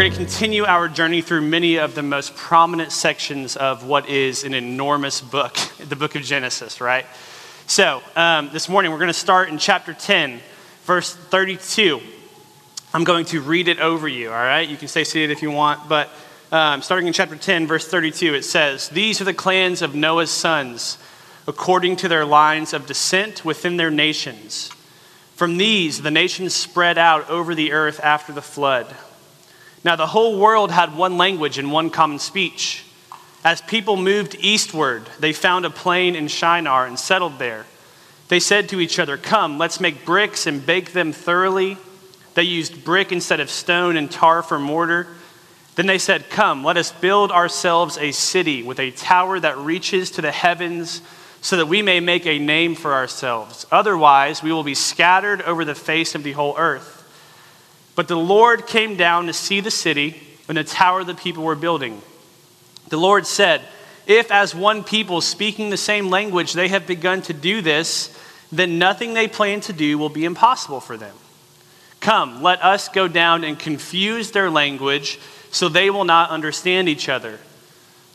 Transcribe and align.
We're 0.00 0.08
going 0.08 0.12
to 0.12 0.24
continue 0.24 0.64
our 0.64 0.88
journey 0.88 1.20
through 1.20 1.42
many 1.42 1.76
of 1.76 1.94
the 1.94 2.02
most 2.02 2.34
prominent 2.34 2.90
sections 2.90 3.54
of 3.54 3.84
what 3.84 4.08
is 4.08 4.44
an 4.44 4.54
enormous 4.54 5.20
book, 5.20 5.54
the 5.78 5.94
book 5.94 6.14
of 6.14 6.22
Genesis, 6.22 6.80
right? 6.80 7.04
So, 7.66 8.02
um, 8.16 8.48
this 8.50 8.66
morning 8.66 8.92
we're 8.92 8.98
going 8.98 9.08
to 9.08 9.12
start 9.12 9.50
in 9.50 9.58
chapter 9.58 9.92
10, 9.92 10.40
verse 10.84 11.14
32. 11.14 12.00
I'm 12.94 13.04
going 13.04 13.26
to 13.26 13.42
read 13.42 13.68
it 13.68 13.78
over 13.78 14.08
you, 14.08 14.30
all 14.30 14.36
right? 14.36 14.66
You 14.66 14.78
can 14.78 14.88
stay 14.88 15.04
seated 15.04 15.30
if 15.32 15.42
you 15.42 15.50
want, 15.50 15.86
but 15.86 16.08
um, 16.50 16.80
starting 16.80 17.06
in 17.06 17.12
chapter 17.12 17.36
10, 17.36 17.66
verse 17.66 17.86
32, 17.86 18.32
it 18.32 18.44
says, 18.46 18.88
These 18.88 19.20
are 19.20 19.24
the 19.24 19.34
clans 19.34 19.82
of 19.82 19.94
Noah's 19.94 20.30
sons, 20.30 20.96
according 21.46 21.96
to 21.96 22.08
their 22.08 22.24
lines 22.24 22.72
of 22.72 22.86
descent 22.86 23.44
within 23.44 23.76
their 23.76 23.90
nations. 23.90 24.70
From 25.34 25.58
these, 25.58 26.00
the 26.00 26.10
nations 26.10 26.54
spread 26.54 26.96
out 26.96 27.28
over 27.28 27.54
the 27.54 27.72
earth 27.72 28.00
after 28.02 28.32
the 28.32 28.40
flood. 28.40 28.96
Now, 29.82 29.96
the 29.96 30.06
whole 30.06 30.38
world 30.38 30.70
had 30.70 30.96
one 30.96 31.16
language 31.16 31.58
and 31.58 31.72
one 31.72 31.90
common 31.90 32.18
speech. 32.18 32.84
As 33.42 33.62
people 33.62 33.96
moved 33.96 34.36
eastward, 34.40 35.08
they 35.18 35.32
found 35.32 35.64
a 35.64 35.70
plain 35.70 36.14
in 36.14 36.28
Shinar 36.28 36.86
and 36.86 36.98
settled 36.98 37.38
there. 37.38 37.64
They 38.28 38.40
said 38.40 38.68
to 38.68 38.80
each 38.80 38.98
other, 38.98 39.16
Come, 39.16 39.56
let's 39.56 39.80
make 39.80 40.04
bricks 40.04 40.46
and 40.46 40.64
bake 40.64 40.92
them 40.92 41.12
thoroughly. 41.12 41.78
They 42.34 42.42
used 42.42 42.84
brick 42.84 43.10
instead 43.10 43.40
of 43.40 43.50
stone 43.50 43.96
and 43.96 44.10
tar 44.10 44.42
for 44.42 44.58
mortar. 44.58 45.08
Then 45.76 45.86
they 45.86 45.98
said, 45.98 46.28
Come, 46.28 46.62
let 46.62 46.76
us 46.76 46.92
build 46.92 47.32
ourselves 47.32 47.96
a 47.96 48.12
city 48.12 48.62
with 48.62 48.78
a 48.78 48.90
tower 48.90 49.40
that 49.40 49.56
reaches 49.56 50.10
to 50.12 50.22
the 50.22 50.30
heavens, 50.30 51.00
so 51.40 51.56
that 51.56 51.66
we 51.66 51.80
may 51.80 52.00
make 52.00 52.26
a 52.26 52.38
name 52.38 52.74
for 52.74 52.92
ourselves. 52.92 53.66
Otherwise, 53.72 54.42
we 54.42 54.52
will 54.52 54.62
be 54.62 54.74
scattered 54.74 55.40
over 55.42 55.64
the 55.64 55.74
face 55.74 56.14
of 56.14 56.22
the 56.22 56.32
whole 56.32 56.54
earth. 56.58 56.99
But 58.00 58.08
the 58.08 58.16
Lord 58.16 58.66
came 58.66 58.96
down 58.96 59.26
to 59.26 59.34
see 59.34 59.60
the 59.60 59.70
city 59.70 60.18
and 60.48 60.56
the 60.56 60.64
tower 60.64 61.04
the 61.04 61.14
people 61.14 61.44
were 61.44 61.54
building. 61.54 62.00
The 62.88 62.96
Lord 62.96 63.26
said, 63.26 63.60
If 64.06 64.32
as 64.32 64.54
one 64.54 64.84
people 64.84 65.20
speaking 65.20 65.68
the 65.68 65.76
same 65.76 66.08
language 66.08 66.54
they 66.54 66.68
have 66.68 66.86
begun 66.86 67.20
to 67.20 67.34
do 67.34 67.60
this, 67.60 68.18
then 68.50 68.78
nothing 68.78 69.12
they 69.12 69.28
plan 69.28 69.60
to 69.60 69.74
do 69.74 69.98
will 69.98 70.08
be 70.08 70.24
impossible 70.24 70.80
for 70.80 70.96
them. 70.96 71.14
Come, 72.00 72.42
let 72.42 72.64
us 72.64 72.88
go 72.88 73.06
down 73.06 73.44
and 73.44 73.58
confuse 73.58 74.30
their 74.30 74.48
language 74.48 75.20
so 75.50 75.68
they 75.68 75.90
will 75.90 76.06
not 76.06 76.30
understand 76.30 76.88
each 76.88 77.10
other. 77.10 77.38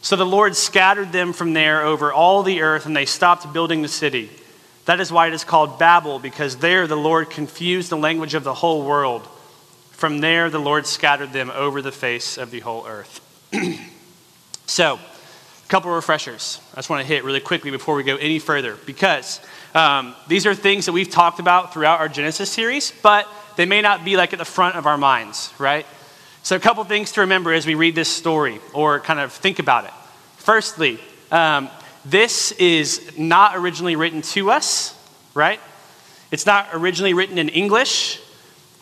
So 0.02 0.16
the 0.16 0.26
Lord 0.26 0.56
scattered 0.56 1.12
them 1.12 1.32
from 1.32 1.54
there 1.54 1.84
over 1.84 2.12
all 2.12 2.42
the 2.42 2.64
earth, 2.64 2.88
and 2.88 2.98
they 2.98 3.06
stopped 3.06 3.54
building 3.54 3.84
the 3.84 3.88
city. 3.88 4.32
That 4.86 5.00
is 5.00 5.12
why 5.12 5.28
it 5.28 5.36
is 5.36 5.44
called 5.44 5.78
Babel, 5.78 6.18
because 6.18 6.56
there 6.56 6.88
the 6.88 6.98
Lord 6.98 7.30
confused 7.30 7.92
the 7.92 7.98
language 7.98 8.34
of 8.34 8.44
the 8.44 8.56
whole 8.56 8.84
world. 8.84 9.28
From 9.96 10.20
there 10.20 10.50
the 10.50 10.60
Lord 10.60 10.86
scattered 10.86 11.32
them 11.32 11.50
over 11.50 11.82
the 11.82 11.92
face 11.92 12.38
of 12.38 12.52
the 12.52 12.60
whole 12.60 12.86
earth. 12.86 13.22
so, 14.66 14.96
a 14.96 15.68
couple 15.70 15.90
of 15.90 15.96
refreshers 15.96 16.60
I 16.74 16.76
just 16.76 16.90
want 16.90 17.02
to 17.02 17.08
hit 17.08 17.24
really 17.24 17.40
quickly 17.40 17.72
before 17.72 17.96
we 17.96 18.04
go 18.04 18.18
any 18.18 18.40
further, 18.40 18.78
because 18.86 19.40
um, 19.74 20.14
these 20.28 20.46
are 20.46 20.54
things 20.54 20.88
that 20.88 20.92
we've 20.92 21.10
talked 21.10 21.40
about 21.40 21.74
throughout 21.74 22.02
our 22.02 22.10
Genesis 22.10 22.52
series, 22.52 22.92
but 23.02 23.26
they 23.56 23.66
may 23.66 23.82
not 23.82 24.04
be 24.04 24.18
like 24.18 24.34
at 24.34 24.40
the 24.40 24.46
front 24.46 24.76
of 24.76 24.86
our 24.86 24.98
minds, 24.98 25.54
right? 25.58 25.86
So, 26.44 26.58
a 26.58 26.60
couple 26.60 26.84
things 26.84 27.14
to 27.14 27.22
remember 27.22 27.54
as 27.54 27.66
we 27.66 27.76
read 27.76 27.96
this 27.96 28.10
story 28.10 28.60
or 28.74 29.00
kind 29.00 29.22
of 29.22 29.32
think 29.32 29.60
about 29.60 29.86
it. 29.86 29.94
Firstly, 30.36 31.00
um, 31.32 31.70
this 32.04 32.52
is 32.52 33.18
not 33.18 33.56
originally 33.56 33.96
written 33.96 34.22
to 34.24 34.52
us, 34.52 34.94
right? 35.34 35.62
It's 36.32 36.46
not 36.46 36.68
originally 36.74 37.14
written 37.14 37.38
in 37.38 37.48
English. 37.48 38.20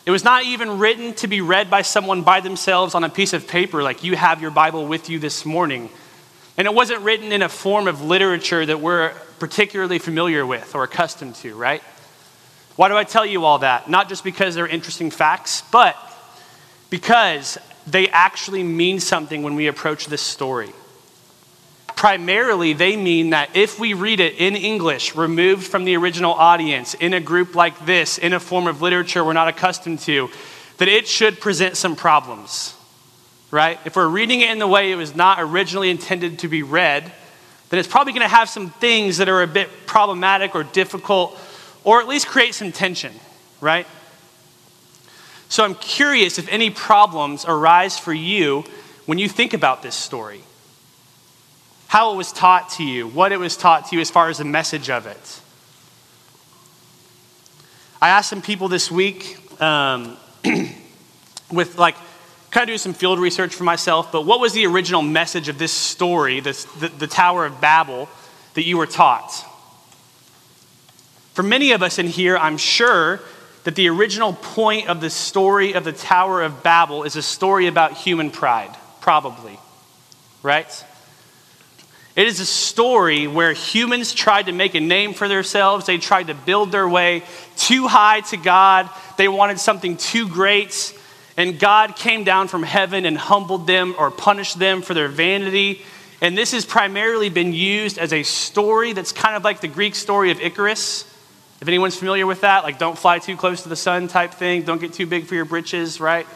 It 0.05 0.11
was 0.11 0.23
not 0.23 0.43
even 0.43 0.79
written 0.79 1.13
to 1.15 1.27
be 1.27 1.39
read 1.39 1.69
by 1.69 1.81
someone 1.81 2.23
by 2.23 2.41
themselves 2.41 2.93
on 2.93 3.05
a 3.05 3.09
piece 3.09 3.31
of 3.31 3.47
paper 3.47 3.81
like 3.81 4.03
you 4.03 4.17
have 4.17 4.41
your 4.41 4.51
Bible 4.51 4.85
with 4.85 5.09
you 5.09 5.17
this 5.17 5.45
morning. 5.45 5.89
And 6.57 6.67
it 6.67 6.73
wasn't 6.73 7.01
written 7.01 7.31
in 7.31 7.41
a 7.41 7.49
form 7.49 7.87
of 7.87 8.01
literature 8.01 8.65
that 8.65 8.81
we're 8.81 9.13
particularly 9.39 9.99
familiar 9.99 10.45
with 10.45 10.75
or 10.75 10.83
accustomed 10.83 11.35
to, 11.35 11.55
right? 11.55 11.81
Why 12.75 12.89
do 12.89 12.97
I 12.97 13.05
tell 13.05 13.25
you 13.25 13.45
all 13.45 13.59
that? 13.59 13.89
Not 13.89 14.09
just 14.09 14.23
because 14.23 14.55
they're 14.55 14.67
interesting 14.67 15.09
facts, 15.09 15.63
but 15.71 15.95
because 16.89 17.57
they 17.87 18.09
actually 18.09 18.63
mean 18.63 18.99
something 18.99 19.41
when 19.41 19.55
we 19.55 19.67
approach 19.67 20.07
this 20.07 20.21
story. 20.21 20.71
Primarily, 22.03 22.73
they 22.73 22.97
mean 22.97 23.29
that 23.29 23.55
if 23.55 23.79
we 23.79 23.93
read 23.93 24.19
it 24.19 24.35
in 24.37 24.57
English, 24.57 25.15
removed 25.15 25.65
from 25.65 25.85
the 25.85 25.95
original 25.95 26.33
audience, 26.33 26.95
in 26.95 27.13
a 27.13 27.21
group 27.21 27.55
like 27.55 27.85
this, 27.85 28.17
in 28.17 28.33
a 28.33 28.41
form 28.41 28.67
of 28.67 28.81
literature 28.81 29.23
we're 29.23 29.31
not 29.31 29.47
accustomed 29.47 29.99
to, 29.99 30.29
that 30.79 30.89
it 30.89 31.07
should 31.07 31.39
present 31.39 31.77
some 31.77 31.95
problems, 31.95 32.75
right? 33.51 33.79
If 33.85 33.95
we're 33.95 34.09
reading 34.09 34.41
it 34.41 34.49
in 34.49 34.59
the 34.59 34.67
way 34.67 34.91
it 34.91 34.97
was 34.97 35.15
not 35.15 35.39
originally 35.39 35.89
intended 35.89 36.39
to 36.39 36.49
be 36.49 36.61
read, 36.61 37.09
then 37.69 37.79
it's 37.79 37.87
probably 37.87 38.11
going 38.11 38.27
to 38.29 38.35
have 38.35 38.49
some 38.49 38.71
things 38.71 39.15
that 39.19 39.29
are 39.29 39.41
a 39.41 39.47
bit 39.47 39.69
problematic 39.85 40.55
or 40.55 40.65
difficult, 40.65 41.39
or 41.85 42.01
at 42.01 42.07
least 42.09 42.27
create 42.27 42.53
some 42.53 42.73
tension, 42.73 43.13
right? 43.61 43.87
So 45.47 45.63
I'm 45.63 45.75
curious 45.75 46.37
if 46.37 46.49
any 46.49 46.69
problems 46.69 47.45
arise 47.47 47.97
for 47.97 48.13
you 48.13 48.65
when 49.05 49.19
you 49.19 49.29
think 49.29 49.53
about 49.53 49.81
this 49.81 49.95
story. 49.95 50.41
How 51.93 52.11
it 52.11 52.15
was 52.15 52.31
taught 52.31 52.71
to 52.77 52.83
you, 52.83 53.07
what 53.07 53.31
it 53.31 53.37
was 53.37 53.55
taught 53.55 53.89
to 53.89 53.95
you 53.95 54.01
as 54.01 54.09
far 54.09 54.27
as 54.29 54.39
the 54.39 54.45
message 54.45 54.89
of 54.89 55.05
it. 55.05 55.41
I 58.01 58.09
asked 58.09 58.31
some 58.31 58.41
people 58.41 58.67
this 58.67 58.89
week 58.89 59.37
um, 59.61 60.17
with 61.51 61.77
like 61.77 61.95
kind 62.49 62.63
of 62.63 62.69
doing 62.69 62.79
some 62.79 62.95
field 62.95 63.19
research 63.19 63.53
for 63.53 63.63
myself, 63.63 64.11
but 64.11 64.25
what 64.25 64.39
was 64.39 64.53
the 64.53 64.65
original 64.65 65.03
message 65.03 65.49
of 65.49 65.59
this 65.59 65.71
story, 65.71 66.39
this, 66.39 66.63
the, 66.79 66.87
the 66.87 67.05
Tower 67.05 67.45
of 67.45 67.61
Babel, 67.61 68.09
that 68.55 68.63
you 68.63 68.79
were 68.79 68.87
taught? 68.87 69.31
For 71.35 71.43
many 71.43 71.73
of 71.73 71.83
us 71.83 71.99
in 71.99 72.07
here, 72.07 72.35
I'm 72.35 72.57
sure 72.57 73.21
that 73.65 73.75
the 73.75 73.87
original 73.89 74.33
point 74.33 74.89
of 74.89 74.99
the 74.99 75.11
story 75.11 75.73
of 75.73 75.83
the 75.83 75.93
Tower 75.93 76.41
of 76.41 76.63
Babel 76.63 77.03
is 77.03 77.15
a 77.15 77.21
story 77.21 77.67
about 77.67 77.93
human 77.93 78.31
pride, 78.31 78.75
probably, 78.99 79.59
right? 80.41 80.83
It 82.15 82.27
is 82.27 82.39
a 82.39 82.45
story 82.45 83.27
where 83.27 83.53
humans 83.53 84.13
tried 84.13 84.47
to 84.47 84.51
make 84.51 84.75
a 84.75 84.79
name 84.79 85.13
for 85.13 85.27
themselves. 85.27 85.85
They 85.85 85.97
tried 85.97 86.27
to 86.27 86.35
build 86.35 86.71
their 86.71 86.87
way 86.87 87.23
too 87.57 87.87
high 87.87 88.21
to 88.21 88.37
God. 88.37 88.89
They 89.17 89.27
wanted 89.27 89.59
something 89.59 89.97
too 89.97 90.27
great. 90.27 90.97
And 91.37 91.59
God 91.59 91.95
came 91.95 92.23
down 92.23 92.47
from 92.47 92.61
heaven 92.61 93.05
and 93.05 93.17
humbled 93.17 93.65
them 93.65 93.95
or 93.97 94.11
punished 94.11 94.59
them 94.59 94.83
for 94.83 94.93
their 94.93 95.07
vanity. 95.07 95.81
And 96.21 96.37
this 96.37 96.51
has 96.51 96.65
primarily 96.65 97.29
been 97.29 97.53
used 97.53 97.97
as 97.97 98.13
a 98.13 98.23
story 98.23 98.93
that's 98.93 99.11
kind 99.11 99.35
of 99.35 99.43
like 99.43 99.61
the 99.61 99.67
Greek 99.67 99.95
story 99.95 100.29
of 100.29 100.39
Icarus 100.39 101.09
if 101.63 101.69
anyone's 101.69 101.95
familiar 101.95 102.27
with 102.27 102.41
that, 102.41 102.65
like 102.65 102.77
don't 102.77 102.97
fly 102.97 103.19
too 103.19 103.37
close 103.37 103.63
to 103.63 103.69
the 103.69 103.77
sun 103.77 104.09
type 104.09 104.33
thing, 104.33 104.63
don't 104.63 104.81
get 104.81 104.91
too 104.91 105.07
big 105.07 105.27
for 105.27 105.35
your 105.35 105.45
britches, 105.45 106.01
right? 106.01 106.27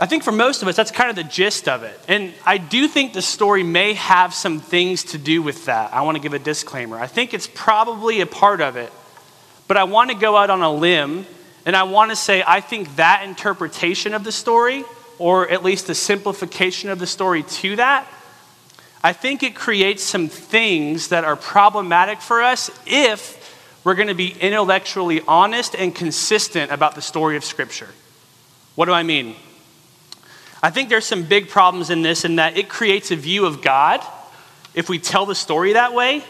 I 0.00 0.06
think 0.06 0.24
for 0.24 0.32
most 0.32 0.62
of 0.62 0.68
us, 0.68 0.74
that's 0.74 0.90
kind 0.90 1.08
of 1.08 1.16
the 1.16 1.24
gist 1.24 1.68
of 1.68 1.84
it. 1.84 1.98
And 2.08 2.34
I 2.44 2.58
do 2.58 2.88
think 2.88 3.12
the 3.12 3.22
story 3.22 3.62
may 3.62 3.94
have 3.94 4.34
some 4.34 4.58
things 4.58 5.04
to 5.04 5.18
do 5.18 5.40
with 5.40 5.66
that. 5.66 5.94
I 5.94 6.02
want 6.02 6.16
to 6.16 6.22
give 6.22 6.34
a 6.34 6.38
disclaimer. 6.38 6.98
I 6.98 7.06
think 7.06 7.32
it's 7.32 7.46
probably 7.46 8.20
a 8.20 8.26
part 8.26 8.60
of 8.60 8.76
it. 8.76 8.92
But 9.68 9.76
I 9.76 9.84
want 9.84 10.10
to 10.10 10.16
go 10.16 10.36
out 10.36 10.50
on 10.50 10.62
a 10.62 10.72
limb 10.72 11.26
and 11.64 11.74
I 11.76 11.84
want 11.84 12.10
to 12.10 12.16
say 12.16 12.42
I 12.46 12.60
think 12.60 12.96
that 12.96 13.22
interpretation 13.24 14.14
of 14.14 14.24
the 14.24 14.32
story, 14.32 14.84
or 15.18 15.48
at 15.48 15.62
least 15.62 15.86
the 15.86 15.94
simplification 15.94 16.90
of 16.90 16.98
the 16.98 17.06
story 17.06 17.42
to 17.42 17.76
that, 17.76 18.06
I 19.02 19.12
think 19.12 19.42
it 19.42 19.54
creates 19.54 20.02
some 20.02 20.28
things 20.28 21.08
that 21.08 21.24
are 21.24 21.36
problematic 21.36 22.20
for 22.20 22.42
us 22.42 22.70
if 22.86 23.40
we're 23.84 23.94
going 23.94 24.08
to 24.08 24.14
be 24.14 24.30
intellectually 24.40 25.20
honest 25.28 25.74
and 25.74 25.94
consistent 25.94 26.72
about 26.72 26.94
the 26.94 27.02
story 27.02 27.36
of 27.36 27.44
Scripture. 27.44 27.88
What 28.74 28.86
do 28.86 28.92
I 28.92 29.02
mean? 29.02 29.36
I 30.64 30.70
think 30.70 30.88
there's 30.88 31.04
some 31.04 31.24
big 31.24 31.50
problems 31.50 31.90
in 31.90 32.00
this 32.00 32.24
in 32.24 32.36
that 32.36 32.56
it 32.56 32.70
creates 32.70 33.10
a 33.10 33.16
view 33.16 33.44
of 33.44 33.60
God, 33.60 34.00
if 34.72 34.88
we 34.88 34.98
tell 34.98 35.26
the 35.26 35.34
story 35.34 35.74
that 35.74 35.92
way, 35.92 36.24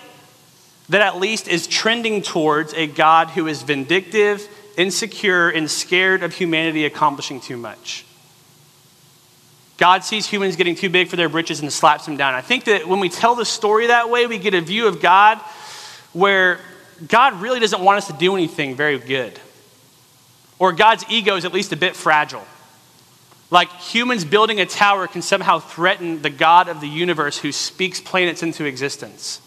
that 0.88 1.00
at 1.02 1.20
least 1.20 1.46
is 1.46 1.68
trending 1.68 2.20
towards 2.20 2.74
a 2.74 2.88
God 2.88 3.30
who 3.30 3.46
is 3.46 3.62
vindictive, 3.62 4.44
insecure, 4.76 5.50
and 5.50 5.70
scared 5.70 6.24
of 6.24 6.34
humanity 6.34 6.84
accomplishing 6.84 7.40
too 7.40 7.56
much. 7.56 8.04
God 9.76 10.02
sees 10.02 10.26
humans 10.26 10.56
getting 10.56 10.74
too 10.74 10.90
big 10.90 11.06
for 11.06 11.14
their 11.14 11.28
britches 11.28 11.60
and 11.60 11.72
slaps 11.72 12.04
them 12.04 12.16
down. 12.16 12.34
I 12.34 12.40
think 12.40 12.64
that 12.64 12.88
when 12.88 12.98
we 12.98 13.10
tell 13.10 13.36
the 13.36 13.44
story 13.44 13.86
that 13.86 14.10
way, 14.10 14.26
we 14.26 14.38
get 14.38 14.54
a 14.54 14.60
view 14.60 14.88
of 14.88 15.00
God 15.00 15.38
where 16.12 16.58
God 17.06 17.40
really 17.40 17.60
doesn't 17.60 17.80
want 17.80 17.98
us 17.98 18.08
to 18.08 18.14
do 18.14 18.34
anything 18.34 18.74
very 18.74 18.98
good. 18.98 19.38
Or 20.58 20.72
God's 20.72 21.04
ego 21.08 21.36
is 21.36 21.44
at 21.44 21.54
least 21.54 21.72
a 21.72 21.76
bit 21.76 21.94
fragile. 21.94 22.44
Like 23.50 23.70
humans 23.72 24.24
building 24.24 24.60
a 24.60 24.66
tower 24.66 25.06
can 25.06 25.22
somehow 25.22 25.58
threaten 25.58 26.22
the 26.22 26.30
God 26.30 26.68
of 26.68 26.80
the 26.80 26.88
universe 26.88 27.38
who 27.38 27.52
speaks 27.52 28.00
planets 28.00 28.42
into 28.42 28.64
existence. 28.64 29.40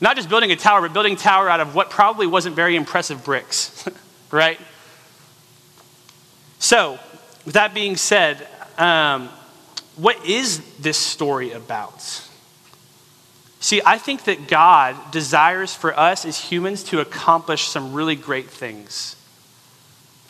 Not 0.00 0.16
just 0.16 0.28
building 0.28 0.50
a 0.50 0.56
tower, 0.56 0.80
but 0.80 0.92
building 0.92 1.14
a 1.14 1.16
tower 1.16 1.48
out 1.48 1.60
of 1.60 1.74
what 1.74 1.90
probably 1.90 2.26
wasn't 2.26 2.56
very 2.56 2.76
impressive 2.76 3.22
bricks, 3.24 3.86
right? 4.30 4.58
So, 6.58 6.98
with 7.44 7.54
that 7.54 7.74
being 7.74 7.96
said, 7.96 8.46
um, 8.78 9.28
what 9.96 10.24
is 10.24 10.62
this 10.78 10.96
story 10.96 11.52
about? 11.52 12.00
See, 13.60 13.82
I 13.84 13.98
think 13.98 14.24
that 14.24 14.48
God 14.48 14.96
desires 15.10 15.74
for 15.74 15.98
us 15.98 16.24
as 16.24 16.38
humans 16.38 16.82
to 16.84 17.00
accomplish 17.00 17.68
some 17.68 17.92
really 17.92 18.16
great 18.16 18.48
things. 18.48 19.16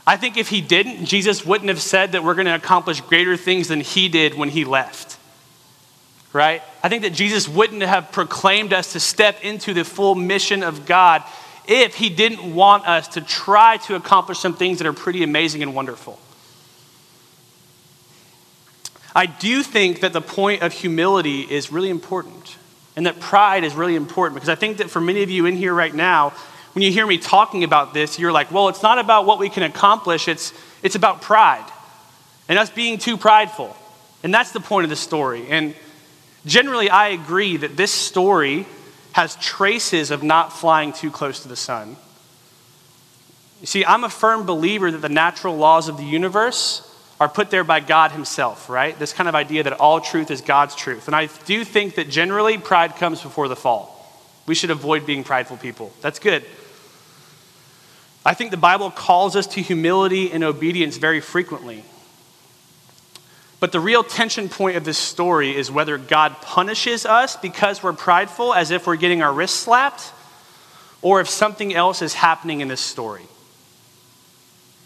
I 0.07 0.17
think 0.17 0.37
if 0.37 0.49
he 0.49 0.61
didn't, 0.61 1.05
Jesus 1.05 1.45
wouldn't 1.45 1.69
have 1.69 1.81
said 1.81 2.13
that 2.13 2.25
we're 2.25 2.35
going 2.35 2.47
to 2.47 2.55
accomplish 2.55 3.01
greater 3.01 3.37
things 3.37 3.69
than 3.69 3.81
he 3.81 4.09
did 4.09 4.35
when 4.35 4.49
he 4.49 4.65
left. 4.65 5.19
Right? 6.33 6.63
I 6.83 6.89
think 6.89 7.03
that 7.03 7.13
Jesus 7.13 7.49
wouldn't 7.49 7.83
have 7.83 8.13
proclaimed 8.13 8.73
us 8.73 8.93
to 8.93 9.01
step 9.01 9.43
into 9.43 9.75
the 9.75 9.85
full 9.85 10.15
mission 10.15 10.63
of 10.63 10.87
God 10.87 11.25
if 11.67 11.97
he 11.97 12.09
didn't 12.09 12.55
want 12.55 12.87
us 12.87 13.09
to 13.09 13.21
try 13.21 13.77
to 13.79 13.95
accomplish 13.95 14.39
some 14.39 14.55
things 14.55 14.79
that 14.79 14.87
are 14.87 14.93
pretty 14.93 15.23
amazing 15.23 15.63
and 15.63 15.75
wonderful. 15.75 16.19
I 19.15 19.27
do 19.27 19.63
think 19.63 20.01
that 20.01 20.13
the 20.13 20.21
point 20.21 20.63
of 20.63 20.73
humility 20.73 21.41
is 21.43 21.73
really 21.73 21.91
important 21.91 22.57
and 22.97 23.07
that 23.07 23.19
pride 23.21 23.65
is 23.65 23.75
really 23.75 23.97
important 23.97 24.35
because 24.35 24.49
I 24.49 24.55
think 24.55 24.79
that 24.79 24.91
for 24.91 25.01
many 25.01 25.23
of 25.23 25.31
you 25.31 25.47
in 25.47 25.57
here 25.57 25.75
right 25.75 25.95
now, 25.95 26.33
when 26.73 26.83
you 26.83 26.93
hear 26.93 27.07
me 27.07 27.19
talking 27.19 27.65
about 27.65 27.95
this, 27.95 28.19
you're 28.19 28.33
like, 28.33 28.51
well, 28.53 28.69
it's 28.69 28.83
not 28.83 28.99
about 28.99 29.27
what 29.27 29.39
we 29.39 29.49
can 29.49 29.63
accomplish, 29.63 30.29
it's, 30.29 30.53
it's 30.83 30.95
about 30.95 31.23
pride 31.23 31.67
and 32.49 32.59
us 32.59 32.71
being 32.71 32.99
too 32.99 33.17
prideful. 33.17 33.77
And 34.23 34.35
that's 34.35 34.53
the 34.53 34.61
point 34.61 34.85
of 34.85 34.91
the 34.91 34.97
story. 34.97 35.47
And 35.49 35.75
generally, 36.45 36.91
I 36.91 37.09
agree 37.09 37.57
that 37.57 37.77
this 37.77 37.93
story 37.93 38.67
has 39.13 39.37
traces 39.37 40.11
of 40.11 40.23
not 40.23 40.53
flying 40.53 40.93
too 40.93 41.11
close 41.11 41.41
to 41.41 41.49
the 41.49 41.57
sun. 41.57 41.97
You 43.61 43.67
see, 43.67 43.85
I'm 43.85 44.05
a 44.05 44.11
firm 44.11 44.47
believer 44.47 44.91
that 44.91 44.99
the 44.99 45.09
natural 45.09 45.57
laws 45.57 45.89
of 45.89 45.97
the 45.97 46.05
universe 46.05 46.87
are 47.21 47.29
put 47.29 47.51
there 47.51 47.65
by 47.65 47.81
God 47.81 48.13
Himself, 48.13 48.71
right? 48.71 48.99
This 48.99 49.13
kind 49.13 49.29
of 49.29 49.35
idea 49.35 49.63
that 49.65 49.75
all 49.75 50.01
truth 50.01 50.31
is 50.31 50.41
God's 50.41 50.75
truth. 50.75 51.07
And 51.07 51.15
I 51.15 51.27
do 51.45 51.65
think 51.65 51.97
that 51.97 52.09
generally 52.09 52.57
pride 52.59 52.97
comes 52.97 53.23
before 53.23 53.47
the 53.47 53.57
fall. 53.57 53.97
We 54.47 54.55
should 54.55 54.71
avoid 54.71 55.07
being 55.07 55.23
prideful 55.23 55.59
people. 55.59 55.93
That's 56.01 56.19
good. 56.19 56.45
I 58.25 58.35
think 58.35 58.51
the 58.51 58.57
Bible 58.57 58.91
calls 58.91 59.35
us 59.35 59.47
to 59.49 59.63
humility 59.63 60.31
and 60.31 60.45
obedience 60.45 60.99
very 60.99 61.21
frequently. 61.21 61.85
But 63.61 63.73
the 63.73 63.81
real 63.81 64.03
tension 64.03 64.49
point 64.49 64.77
of 64.77 64.85
this 64.85 64.99
story 64.99 65.55
is 65.55 65.71
whether 65.71 65.99
God 65.99 66.41
punishes 66.41 67.05
us 67.05 67.37
because 67.37 67.83
we're 67.83 67.93
prideful, 67.93 68.55
as 68.55 68.71
if 68.71 68.87
we're 68.87 68.97
getting 68.97 69.23
our 69.23 69.33
wrists 69.33 69.59
slapped, 69.59 70.13
or 71.03 71.21
if 71.21 71.29
something 71.29 71.75
else 71.75 72.03
is 72.03 72.15
happening 72.15 72.61
in 72.61 72.69
this 72.69 72.81
story. 72.81 73.25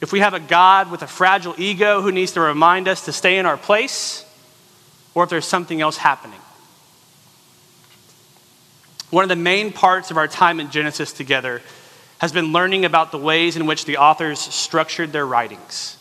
If 0.01 0.13
we 0.13 0.21
have 0.21 0.35
a 0.35 0.41
God 0.41 0.91
with 0.91 1.03
a 1.03 1.07
fragile 1.07 1.55
ego 1.57 2.03
who 2.03 2.13
needs 2.13 2.33
to 2.33 2.41
remind 2.41 2.89
us 2.89 3.05
to 3.07 3.13
stay 3.13 3.39
in 3.39 3.47
our 3.47 3.57
place, 3.57 4.25
or 5.15 5.25
if 5.25 5.31
there's 5.31 5.47
something 5.47 5.81
else 5.81 5.97
happening. 5.97 6.41
One 9.11 9.23
of 9.23 9.29
the 9.29 9.37
main 9.37 9.73
parts 9.73 10.11
of 10.11 10.17
our 10.17 10.27
time 10.27 10.59
in 10.59 10.71
Genesis 10.71 11.13
together 11.13 11.63
has 12.19 12.33
been 12.33 12.53
learning 12.53 12.85
about 12.85 13.13
the 13.13 13.19
ways 13.19 13.57
in 13.57 13.67
which 13.67 13.85
the 13.85 13.99
authors 13.99 14.39
structured 14.39 15.13
their 15.13 15.27
writings. 15.27 15.97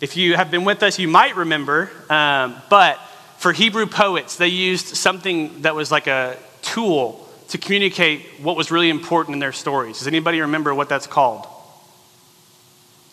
If 0.00 0.16
you 0.16 0.36
have 0.36 0.50
been 0.50 0.64
with 0.64 0.82
us, 0.82 0.98
you 0.98 1.08
might 1.08 1.36
remember, 1.36 1.90
um, 2.08 2.56
but 2.70 2.98
for 3.36 3.52
Hebrew 3.52 3.86
poets, 3.86 4.36
they 4.36 4.48
used 4.48 4.86
something 4.96 5.62
that 5.62 5.74
was 5.74 5.90
like 5.90 6.06
a 6.06 6.36
tool 6.62 7.26
to 7.48 7.58
communicate 7.58 8.24
what 8.40 8.56
was 8.56 8.70
really 8.70 8.90
important 8.90 9.34
in 9.34 9.40
their 9.40 9.52
stories. 9.52 9.98
Does 9.98 10.06
anybody 10.06 10.40
remember 10.40 10.74
what 10.74 10.88
that's 10.88 11.06
called? 11.06 11.46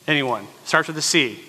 Anyone? 0.08 0.48
Starts 0.64 0.88
with 0.88 0.98
a 0.98 1.02
C. 1.02 1.40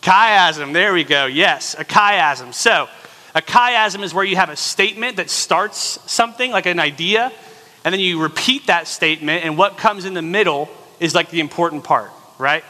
Chiasm, 0.00 0.72
there 0.72 0.94
we 0.94 1.04
go. 1.04 1.26
Yes, 1.26 1.74
a 1.78 1.84
chiasm. 1.84 2.54
So, 2.54 2.88
a 3.34 3.42
chiasm 3.42 4.02
is 4.02 4.14
where 4.14 4.24
you 4.24 4.36
have 4.36 4.48
a 4.48 4.56
statement 4.56 5.16
that 5.16 5.28
starts 5.28 5.98
something, 6.10 6.50
like 6.50 6.66
an 6.66 6.80
idea, 6.80 7.32
and 7.84 7.92
then 7.92 8.00
you 8.00 8.20
repeat 8.22 8.66
that 8.66 8.86
statement, 8.86 9.44
and 9.44 9.56
what 9.56 9.76
comes 9.76 10.04
in 10.04 10.14
the 10.14 10.22
middle 10.22 10.68
is 10.98 11.14
like 11.14 11.30
the 11.30 11.40
important 11.40 11.84
part, 11.84 12.10
right? 12.38 12.64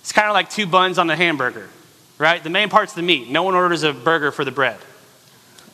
It's 0.00 0.12
kind 0.12 0.28
of 0.28 0.34
like 0.34 0.50
two 0.50 0.66
buns 0.66 0.98
on 0.98 1.08
a 1.08 1.16
hamburger, 1.16 1.68
right? 2.18 2.42
The 2.42 2.50
main 2.50 2.68
part's 2.68 2.92
the 2.92 3.02
meat. 3.02 3.30
No 3.30 3.42
one 3.44 3.54
orders 3.54 3.82
a 3.82 3.92
burger 3.92 4.30
for 4.30 4.44
the 4.44 4.50
bread, 4.50 4.78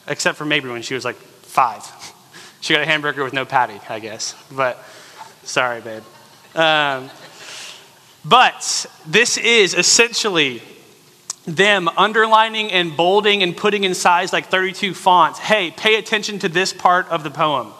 except 0.07 0.39
for 0.39 0.45
maybe 0.45 0.69
when 0.69 0.83
she 0.83 0.95
was 0.95 1.05
like 1.05 1.17
five. 1.17 1.83
she 2.61 2.75
got 2.75 2.83
a 2.83 2.87
hamburger 2.87 3.25
with 3.25 3.33
no 3.33 3.45
patty, 3.45 3.81
I 3.89 3.99
guess. 3.99 4.35
But 4.53 4.83
sorry, 5.43 5.81
babe. 5.81 6.03
Um, 6.55 7.11
but 8.25 8.87
this 9.07 9.39
is 9.39 9.75
essentially 9.75 10.63
them 11.47 11.89
underlining 11.97 12.71
and 12.71 12.97
bolding 12.97 13.43
and 13.43 13.57
putting 13.57 13.85
in 13.85 13.95
size 13.95 14.33
like 14.33 14.47
32 14.47 14.93
fonts. 14.93 15.39
Hey, 15.39 15.71
pay 15.71 15.97
attention 15.97 16.39
to 16.41 16.49
this 16.49 16.73
part 16.73 17.09
of 17.09 17.23
the 17.25 17.31
poem. 17.31 17.73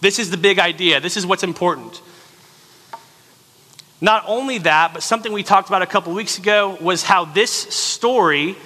This 0.00 0.18
is 0.18 0.30
the 0.30 0.36
big 0.36 0.58
idea. 0.58 1.00
This 1.00 1.16
is 1.16 1.26
what's 1.26 1.42
important. 1.42 2.00
Not 4.00 4.24
only 4.26 4.58
that, 4.58 4.92
but 4.92 5.02
something 5.02 5.32
we 5.32 5.42
talked 5.42 5.68
about 5.68 5.82
a 5.82 5.86
couple 5.86 6.12
weeks 6.12 6.38
ago 6.38 6.76
was 6.80 7.02
how 7.02 7.24
this 7.24 7.50
story 7.50 8.56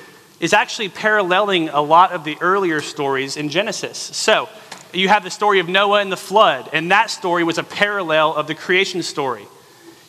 is 0.41 0.53
actually 0.53 0.89
paralleling 0.89 1.69
a 1.69 1.81
lot 1.81 2.13
of 2.13 2.25
the 2.25 2.37
earlier 2.41 2.81
stories 2.81 3.37
in 3.37 3.49
Genesis. 3.49 3.99
So, 3.99 4.49
you 4.93 5.09
have 5.09 5.23
the 5.23 5.31
story 5.31 5.61
of 5.61 5.69
Noah 5.69 6.01
and 6.01 6.11
the 6.11 6.17
flood, 6.17 6.69
and 6.73 6.91
that 6.91 7.11
story 7.11 7.45
was 7.45 7.59
a 7.59 7.63
parallel 7.63 8.35
of 8.35 8.49
the 8.49 8.57
creation 8.57 9.03
story. 9.03 9.47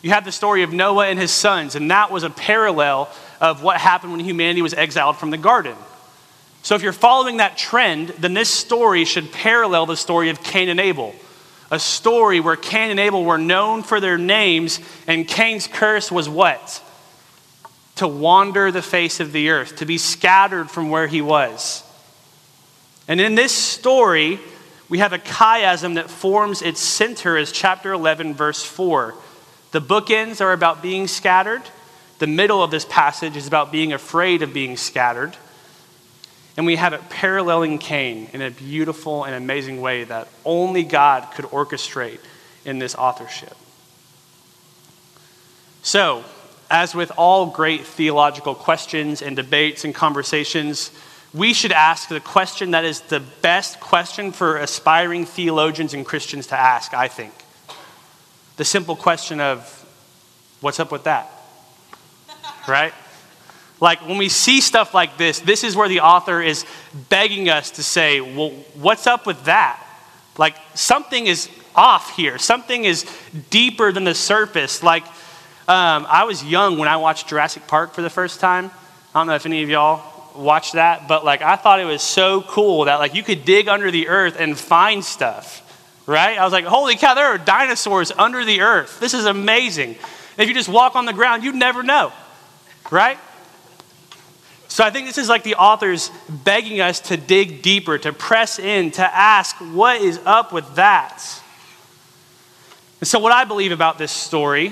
You 0.02 0.10
have 0.10 0.26
the 0.26 0.32
story 0.32 0.64
of 0.64 0.74
Noah 0.74 1.08
and 1.08 1.20
his 1.20 1.30
sons, 1.30 1.76
and 1.76 1.92
that 1.92 2.10
was 2.10 2.24
a 2.24 2.30
parallel 2.32 3.10
of 3.40 3.62
what 3.62 3.78
happened 3.78 4.12
when 4.14 4.22
humanity 4.22 4.64
was 4.64 4.74
exiled 4.74 5.18
from 5.18 5.30
the 5.30 5.38
garden. 5.38 5.76
So, 6.63 6.75
if 6.75 6.84
you're 6.84 6.94
following 6.94 7.38
that 7.38 7.58
trend, 7.58 8.10
then 8.10 8.34
this 8.34 8.50
story 8.50 9.06
should 9.06 9.31
parallel 9.31 9.88
the 9.88 9.98
story 9.98 10.30
of 10.30 10.44
Cain 10.44 10.69
and 10.69 10.80
Abel. 10.80 11.16
A 11.72 11.80
story 11.80 12.40
where 12.40 12.56
Cain 12.56 12.92
and 12.92 13.00
Abel 13.00 13.24
were 13.24 13.38
known 13.38 13.81
for 13.81 14.00
their 14.00 14.18
names, 14.18 14.80
and 15.08 15.28
Cain's 15.28 15.68
curse 15.68 16.12
was 16.12 16.30
what? 16.30 16.84
To 17.96 18.08
wander 18.08 18.72
the 18.72 18.81
face 18.81 19.19
of 19.19 19.31
the 19.31 19.50
earth, 19.50 19.78
to 19.78 19.86
be 19.86 19.98
scattered 19.98 20.69
from 20.69 20.90
where 20.90 21.08
he 21.08 21.22
was. 21.22 21.84
And 23.08 23.19
in 23.19 23.36
this 23.36 23.54
story, 23.54 24.40
we 24.88 25.00
have 25.00 25.13
a 25.13 25.19
chiasm 25.19 25.96
that 25.96 26.10
forms 26.10 26.62
its 26.62 26.81
center 26.81 27.38
as 27.38 27.52
chapter 27.52 27.94
11, 27.94 28.36
verse 28.36 28.63
4. 28.63 29.16
The 29.72 29.81
bookends 29.81 30.41
are 30.41 30.51
about 30.51 30.82
being 30.82 31.08
scattered. 31.08 31.62
The 32.20 32.27
middle 32.27 32.62
of 32.62 32.70
this 32.70 32.86
passage 32.86 33.38
is 33.38 33.48
about 33.48 33.72
being 33.72 33.94
afraid 33.94 34.44
of 34.44 34.53
being 34.53 34.77
scattered. 34.77 35.38
And 36.58 36.65
we 36.65 36.75
have 36.75 36.93
it 36.93 37.10
paralleling 37.10 37.77
Cain 37.79 38.29
in 38.34 38.41
a 38.41 38.51
beautiful 38.51 39.24
and 39.24 39.34
amazing 39.34 39.81
way 39.81 40.03
that 40.03 40.27
only 40.43 40.84
God 40.84 41.31
could 41.34 41.46
orchestrate 41.46 42.20
in 42.65 42.79
this 42.79 42.93
authorship. 42.96 43.55
So, 45.81 46.24
as 46.70 46.93
with 46.93 47.12
all 47.17 47.48
great 47.48 47.86
theological 47.86 48.55
questions 48.55 49.22
and 49.22 49.36
debates 49.36 49.84
and 49.84 49.96
conversations, 49.96 50.91
we 51.34 51.53
should 51.53 51.72
ask 51.72 52.10
the 52.10 52.20
question 52.20 52.72
that 52.72 52.86
is 52.86 53.01
the 53.01 53.22
best 53.41 53.79
question 53.79 54.31
for 54.31 54.58
aspiring 54.58 55.25
theologians 55.25 55.93
and 55.93 56.05
Christians 56.05 56.48
to 56.48 56.60
ask, 56.60 56.93
I 56.93 57.08
think 57.08 57.34
the 58.58 58.65
simple 58.65 58.96
question 58.96 59.39
of, 59.39 59.77
what's 60.62 60.79
up 60.79 60.91
with 60.91 61.05
that? 61.05 61.31
right? 62.67 62.93
Like 63.82 64.08
when 64.08 64.18
we 64.18 64.30
see 64.30 64.62
stuff 64.62 64.94
like 64.94 65.18
this, 65.18 65.40
this 65.40 65.64
is 65.64 65.76
where 65.76 65.90
the 65.90 66.02
author 66.02 66.42
is 66.42 66.66
begging 67.10 67.50
us 67.50 67.72
to 67.72 67.84
say, 67.84 68.22
well, 68.22 68.52
what's 68.76 69.08
up 69.08 69.26
with 69.26 69.44
that? 69.46 69.84
Like 70.38 70.56
something 70.76 71.28
is 71.28 71.50
off 71.76 72.16
here, 72.16 72.38
something 72.38 72.86
is 72.86 73.06
deeper 73.50 73.92
than 73.92 74.04
the 74.04 74.16
surface. 74.16 74.84
Like 74.84 75.06
um, 75.68 76.06
I 76.08 76.26
was 76.26 76.44
young 76.46 76.78
when 76.78 76.88
I 76.88 76.98
watched 76.98 77.28
Jurassic 77.28 77.68
Park 77.68 77.94
for 77.94 78.04
the 78.04 78.10
first 78.10 78.40
time. 78.40 78.72
I 79.14 79.20
don't 79.20 79.28
know 79.28 79.36
if 79.36 79.46
any 79.46 79.64
of 79.64 79.70
y'all 79.70 80.08
watched 80.36 80.74
that, 80.74 81.08
but 81.08 81.26
like 81.26 81.42
I 81.42 81.56
thought 81.58 81.80
it 81.80 81.86
was 81.86 82.04
so 82.04 82.44
cool 82.44 82.86
that 82.86 83.00
like 83.00 83.16
you 83.16 83.24
could 83.24 83.44
dig 83.44 83.68
under 83.68 83.90
the 83.90 84.08
earth 84.08 84.38
and 84.40 84.58
find 84.58 85.04
stuff 85.04 85.68
right? 86.08 86.38
I 86.38 86.44
was 86.44 86.52
like, 86.52 86.66
holy 86.66 86.96
cow, 86.96 87.14
there 87.14 87.28
are 87.28 87.38
dinosaurs 87.38 88.12
under 88.12 88.44
the 88.44 88.62
earth. 88.62 89.00
This 89.00 89.14
is 89.14 89.26
amazing. 89.26 89.96
if 90.38 90.48
you 90.48 90.54
just 90.54 90.70
walk 90.70 90.96
on 90.96 91.06
the 91.06 91.14
ground, 91.14 91.44
you'd 91.44 91.56
never 91.56 91.84
know, 91.84 92.12
right? 92.90 93.18
So 94.72 94.86
I 94.86 94.90
think 94.90 95.06
this 95.06 95.18
is 95.18 95.28
like 95.28 95.44
the 95.44 95.56
authors 95.56 96.12
begging 96.30 96.80
us 96.80 97.01
to 97.01 97.18
dig 97.18 97.62
deeper, 97.62 97.98
to 97.98 98.13
press 98.13 98.58
in, 98.58 98.92
to 98.92 99.04
ask, 99.04 99.54
what 99.58 100.00
is 100.01 100.18
up 100.25 100.54
with 100.54 100.75
that? 100.75 101.22
And 103.01 103.08
so, 103.08 103.20
what 103.20 103.34
I 103.34 103.44
believe 103.44 103.74
about 103.74 103.98
this 103.98 104.13
story, 104.13 104.72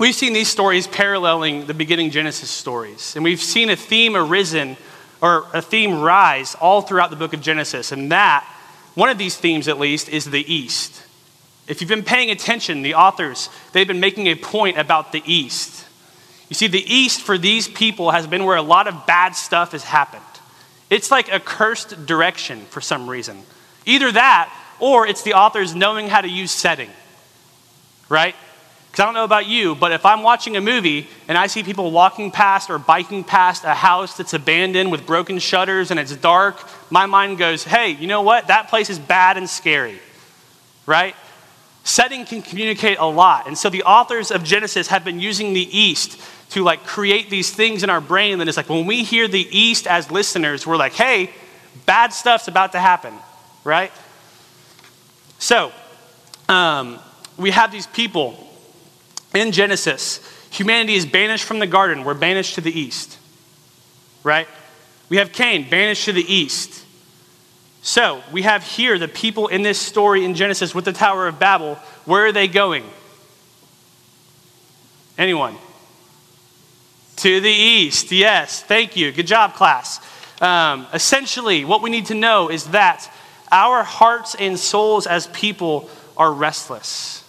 we've 0.00 0.16
seen 0.16 0.32
these 0.32 0.48
stories 0.48 0.88
paralleling 0.88 1.66
the 1.66 1.74
beginning 1.74 2.10
Genesis 2.10 2.50
stories. 2.50 3.14
And 3.14 3.22
we've 3.22 3.40
seen 3.40 3.70
a 3.70 3.76
theme 3.76 4.16
arisen, 4.16 4.76
or 5.20 5.46
a 5.54 5.62
theme 5.62 6.00
rise 6.00 6.56
all 6.56 6.82
throughout 6.82 7.10
the 7.10 7.16
book 7.16 7.34
of 7.34 7.40
Genesis. 7.40 7.92
And 7.92 8.10
that 8.10 8.44
one 8.94 9.10
of 9.10 9.16
these 9.16 9.36
themes, 9.36 9.68
at 9.68 9.78
least, 9.78 10.08
is 10.08 10.24
the 10.24 10.52
East. 10.52 11.04
If 11.68 11.80
you've 11.80 11.88
been 11.88 12.02
paying 12.02 12.32
attention, 12.32 12.82
the 12.82 12.94
authors, 12.94 13.48
they've 13.74 13.86
been 13.86 14.00
making 14.00 14.26
a 14.26 14.34
point 14.34 14.76
about 14.76 15.12
the 15.12 15.22
East. 15.24 15.86
You 16.52 16.54
see, 16.54 16.66
the 16.66 16.94
East 16.94 17.22
for 17.22 17.38
these 17.38 17.66
people 17.66 18.10
has 18.10 18.26
been 18.26 18.44
where 18.44 18.58
a 18.58 18.62
lot 18.62 18.86
of 18.86 19.06
bad 19.06 19.34
stuff 19.34 19.72
has 19.72 19.84
happened. 19.84 20.22
It's 20.90 21.10
like 21.10 21.32
a 21.32 21.40
cursed 21.40 22.04
direction 22.04 22.66
for 22.66 22.82
some 22.82 23.08
reason. 23.08 23.40
Either 23.86 24.12
that, 24.12 24.54
or 24.78 25.06
it's 25.06 25.22
the 25.22 25.32
authors 25.32 25.74
knowing 25.74 26.08
how 26.08 26.20
to 26.20 26.28
use 26.28 26.50
setting, 26.50 26.90
right? 28.10 28.34
Because 28.90 29.00
I 29.00 29.06
don't 29.06 29.14
know 29.14 29.24
about 29.24 29.46
you, 29.46 29.74
but 29.74 29.92
if 29.92 30.04
I'm 30.04 30.22
watching 30.22 30.58
a 30.58 30.60
movie 30.60 31.08
and 31.26 31.38
I 31.38 31.46
see 31.46 31.62
people 31.62 31.90
walking 31.90 32.30
past 32.30 32.68
or 32.68 32.78
biking 32.78 33.24
past 33.24 33.64
a 33.64 33.72
house 33.72 34.18
that's 34.18 34.34
abandoned 34.34 34.92
with 34.92 35.06
broken 35.06 35.38
shutters 35.38 35.90
and 35.90 35.98
it's 35.98 36.14
dark, 36.14 36.62
my 36.90 37.06
mind 37.06 37.38
goes, 37.38 37.64
hey, 37.64 37.92
you 37.92 38.06
know 38.06 38.20
what? 38.20 38.48
That 38.48 38.68
place 38.68 38.90
is 38.90 38.98
bad 38.98 39.38
and 39.38 39.48
scary, 39.48 39.98
right? 40.84 41.16
Setting 41.84 42.24
can 42.24 42.42
communicate 42.42 42.98
a 42.98 43.06
lot. 43.06 43.46
And 43.46 43.58
so 43.58 43.68
the 43.68 43.82
authors 43.82 44.30
of 44.30 44.44
Genesis 44.44 44.88
have 44.88 45.04
been 45.04 45.20
using 45.20 45.52
the 45.52 45.78
East 45.78 46.20
to 46.50 46.62
like 46.62 46.84
create 46.84 47.30
these 47.30 47.50
things 47.50 47.82
in 47.82 47.90
our 47.90 48.00
brain 48.00 48.38
that 48.38 48.48
it's 48.48 48.56
like 48.56 48.68
when 48.68 48.86
we 48.86 49.02
hear 49.02 49.26
the 49.26 49.46
East 49.50 49.86
as 49.86 50.10
listeners, 50.10 50.66
we're 50.66 50.76
like, 50.76 50.92
hey, 50.92 51.30
bad 51.86 52.12
stuff's 52.12 52.46
about 52.46 52.72
to 52.72 52.78
happen, 52.78 53.14
right? 53.64 53.90
So, 55.38 55.72
um, 56.48 56.98
we 57.36 57.50
have 57.50 57.72
these 57.72 57.86
people 57.86 58.48
in 59.34 59.52
Genesis, 59.52 60.20
humanity 60.50 60.94
is 60.94 61.06
banished 61.06 61.44
from 61.44 61.58
the 61.58 61.66
garden. 61.66 62.04
We're 62.04 62.14
banished 62.14 62.56
to 62.56 62.60
the 62.60 62.78
east, 62.78 63.18
right? 64.22 64.46
We 65.08 65.16
have 65.16 65.32
Cain 65.32 65.68
banished 65.68 66.04
to 66.04 66.12
the 66.12 66.32
east. 66.32 66.84
So 67.84 68.22
we 68.30 68.42
have 68.42 68.62
here 68.62 68.96
the 68.96 69.08
people 69.08 69.48
in 69.48 69.62
this 69.62 69.78
story 69.78 70.24
in 70.24 70.36
Genesis 70.36 70.72
with 70.72 70.84
the 70.84 70.92
Tower 70.92 71.26
of 71.26 71.40
Babel. 71.40 71.74
Where 72.04 72.26
are 72.26 72.32
they 72.32 72.46
going? 72.46 72.84
Anyone? 75.18 75.56
To 77.16 77.40
the 77.40 77.50
east, 77.50 78.12
yes. 78.12 78.62
Thank 78.62 78.96
you. 78.96 79.10
Good 79.10 79.26
job, 79.26 79.54
class. 79.54 80.00
Um, 80.40 80.86
essentially, 80.94 81.64
what 81.64 81.82
we 81.82 81.90
need 81.90 82.06
to 82.06 82.14
know 82.14 82.50
is 82.50 82.66
that 82.68 83.10
our 83.50 83.82
hearts 83.82 84.36
and 84.36 84.58
souls 84.58 85.08
as 85.08 85.26
people 85.28 85.90
are 86.16 86.32
restless. 86.32 87.24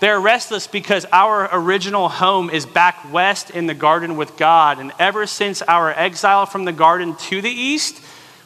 They're 0.00 0.20
restless 0.20 0.66
because 0.66 1.06
our 1.12 1.48
original 1.52 2.10
home 2.10 2.50
is 2.50 2.66
back 2.66 3.10
west 3.10 3.50
in 3.50 3.66
the 3.66 3.74
garden 3.74 4.16
with 4.16 4.36
God. 4.36 4.78
And 4.78 4.92
ever 4.98 5.26
since 5.26 5.62
our 5.62 5.90
exile 5.90 6.44
from 6.44 6.66
the 6.66 6.72
garden 6.72 7.16
to 7.16 7.42
the 7.42 7.50
east, 7.50 8.02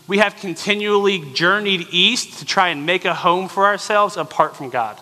we 0.07 0.19
have 0.19 0.37
continually 0.37 1.19
journeyed 1.33 1.87
east 1.91 2.39
to 2.39 2.45
try 2.45 2.69
and 2.69 2.85
make 2.85 3.05
a 3.05 3.15
home 3.15 3.49
for 3.49 3.67
ourselves 3.67 4.17
apart 4.17 4.57
from 4.57 4.71
God. 4.71 5.01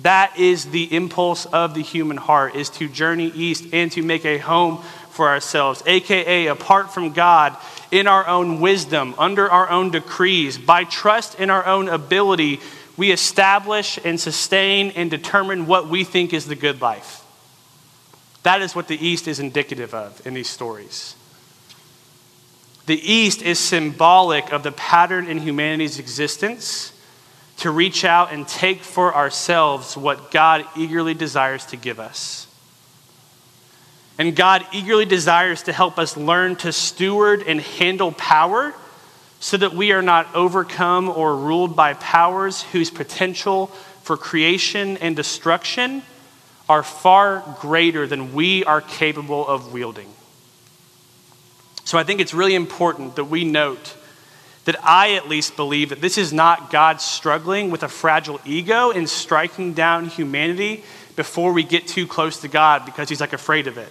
That 0.00 0.38
is 0.38 0.66
the 0.66 0.94
impulse 0.94 1.44
of 1.46 1.74
the 1.74 1.82
human 1.82 2.16
heart 2.16 2.56
is 2.56 2.70
to 2.70 2.88
journey 2.88 3.30
east 3.34 3.66
and 3.72 3.92
to 3.92 4.02
make 4.02 4.24
a 4.24 4.38
home 4.38 4.82
for 5.10 5.28
ourselves, 5.28 5.82
aka 5.84 6.46
apart 6.46 6.94
from 6.94 7.12
God, 7.12 7.54
in 7.90 8.06
our 8.06 8.26
own 8.26 8.60
wisdom, 8.60 9.14
under 9.18 9.50
our 9.50 9.68
own 9.68 9.90
decrees, 9.90 10.56
by 10.56 10.84
trust 10.84 11.38
in 11.38 11.50
our 11.50 11.66
own 11.66 11.90
ability 11.90 12.60
we 12.96 13.10
establish 13.10 13.98
and 14.02 14.18
sustain 14.18 14.90
and 14.90 15.10
determine 15.10 15.66
what 15.66 15.88
we 15.88 16.04
think 16.04 16.32
is 16.32 16.46
the 16.46 16.54
good 16.54 16.80
life. 16.80 17.24
That 18.42 18.62
is 18.62 18.74
what 18.74 18.88
the 18.88 19.06
East 19.06 19.28
is 19.28 19.40
indicative 19.40 19.94
of 19.94 20.26
in 20.26 20.34
these 20.34 20.48
stories. 20.48 21.14
The 22.86 23.00
East 23.00 23.42
is 23.42 23.58
symbolic 23.58 24.52
of 24.52 24.62
the 24.62 24.72
pattern 24.72 25.28
in 25.28 25.38
humanity's 25.38 25.98
existence 25.98 26.92
to 27.58 27.70
reach 27.70 28.04
out 28.04 28.32
and 28.32 28.46
take 28.48 28.82
for 28.82 29.14
ourselves 29.14 29.96
what 29.96 30.30
God 30.32 30.64
eagerly 30.76 31.14
desires 31.14 31.64
to 31.66 31.76
give 31.76 32.00
us. 32.00 32.48
And 34.18 34.34
God 34.34 34.66
eagerly 34.72 35.04
desires 35.04 35.62
to 35.64 35.72
help 35.72 35.98
us 35.98 36.16
learn 36.16 36.56
to 36.56 36.72
steward 36.72 37.42
and 37.46 37.60
handle 37.60 38.12
power 38.12 38.74
so 39.38 39.56
that 39.56 39.74
we 39.74 39.92
are 39.92 40.02
not 40.02 40.34
overcome 40.34 41.08
or 41.08 41.36
ruled 41.36 41.74
by 41.74 41.94
powers 41.94 42.62
whose 42.62 42.90
potential 42.90 43.68
for 44.02 44.16
creation 44.16 44.96
and 44.98 45.14
destruction 45.16 46.02
are 46.68 46.82
far 46.82 47.56
greater 47.60 48.06
than 48.06 48.34
we 48.34 48.64
are 48.64 48.80
capable 48.80 49.46
of 49.46 49.72
wielding. 49.72 50.08
So 51.92 51.98
I 51.98 52.04
think 52.04 52.22
it's 52.22 52.32
really 52.32 52.54
important 52.54 53.16
that 53.16 53.26
we 53.26 53.44
note 53.44 53.94
that 54.64 54.82
I 54.82 55.16
at 55.16 55.28
least 55.28 55.56
believe 55.56 55.90
that 55.90 56.00
this 56.00 56.16
is 56.16 56.32
not 56.32 56.70
God 56.70 57.02
struggling 57.02 57.70
with 57.70 57.82
a 57.82 57.88
fragile 57.88 58.40
ego 58.46 58.92
and 58.92 59.06
striking 59.06 59.74
down 59.74 60.06
humanity 60.06 60.84
before 61.16 61.52
we 61.52 61.62
get 61.62 61.86
too 61.86 62.06
close 62.06 62.40
to 62.40 62.48
God 62.48 62.86
because 62.86 63.10
he's 63.10 63.20
like 63.20 63.34
afraid 63.34 63.66
of 63.66 63.76
it. 63.76 63.90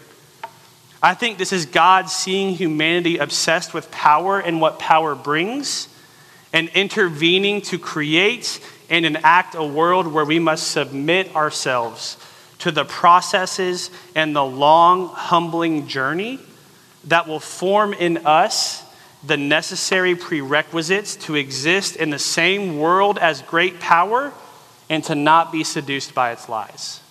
I 1.04 1.14
think 1.14 1.38
this 1.38 1.54
is 1.54 1.68
God 1.68 2.10
seeing 2.10 2.56
humanity 2.56 3.20
obsessed 3.20 3.72
with 3.72 3.92
power 3.92 4.40
and 4.40 4.60
what 4.60 4.80
power 4.80 5.14
brings, 5.14 5.88
and 6.52 6.70
intervening 6.70 7.62
to 7.62 7.78
create 7.78 8.68
and 8.90 9.06
enact 9.06 9.54
a 9.54 9.64
world 9.64 10.08
where 10.08 10.26
we 10.26 10.40
must 10.40 10.72
submit 10.72 11.36
ourselves 11.36 12.18
to 12.58 12.72
the 12.72 12.84
processes 12.84 13.92
and 14.16 14.36
the 14.36 14.44
long, 14.44 15.10
humbling 15.10 15.86
journey 15.86 16.40
that 17.06 17.28
will 17.28 17.40
form 17.40 17.94
in 17.94 18.26
us 18.26 18.84
the 19.24 19.38
necessary 19.38 20.16
prerequisites 20.16 21.16
to 21.16 21.36
exist 21.36 21.96
in 21.96 22.10
the 22.10 22.20
same 22.20 22.78
world 22.78 23.18
as 23.20 23.42
great 23.44 23.80
power 23.80 24.34
and 24.90 25.04
to 25.04 25.16
not 25.16 25.52
be 25.52 25.64
seduced 25.64 26.14
by 26.14 26.32
its 26.32 26.50
lies. 26.50 27.02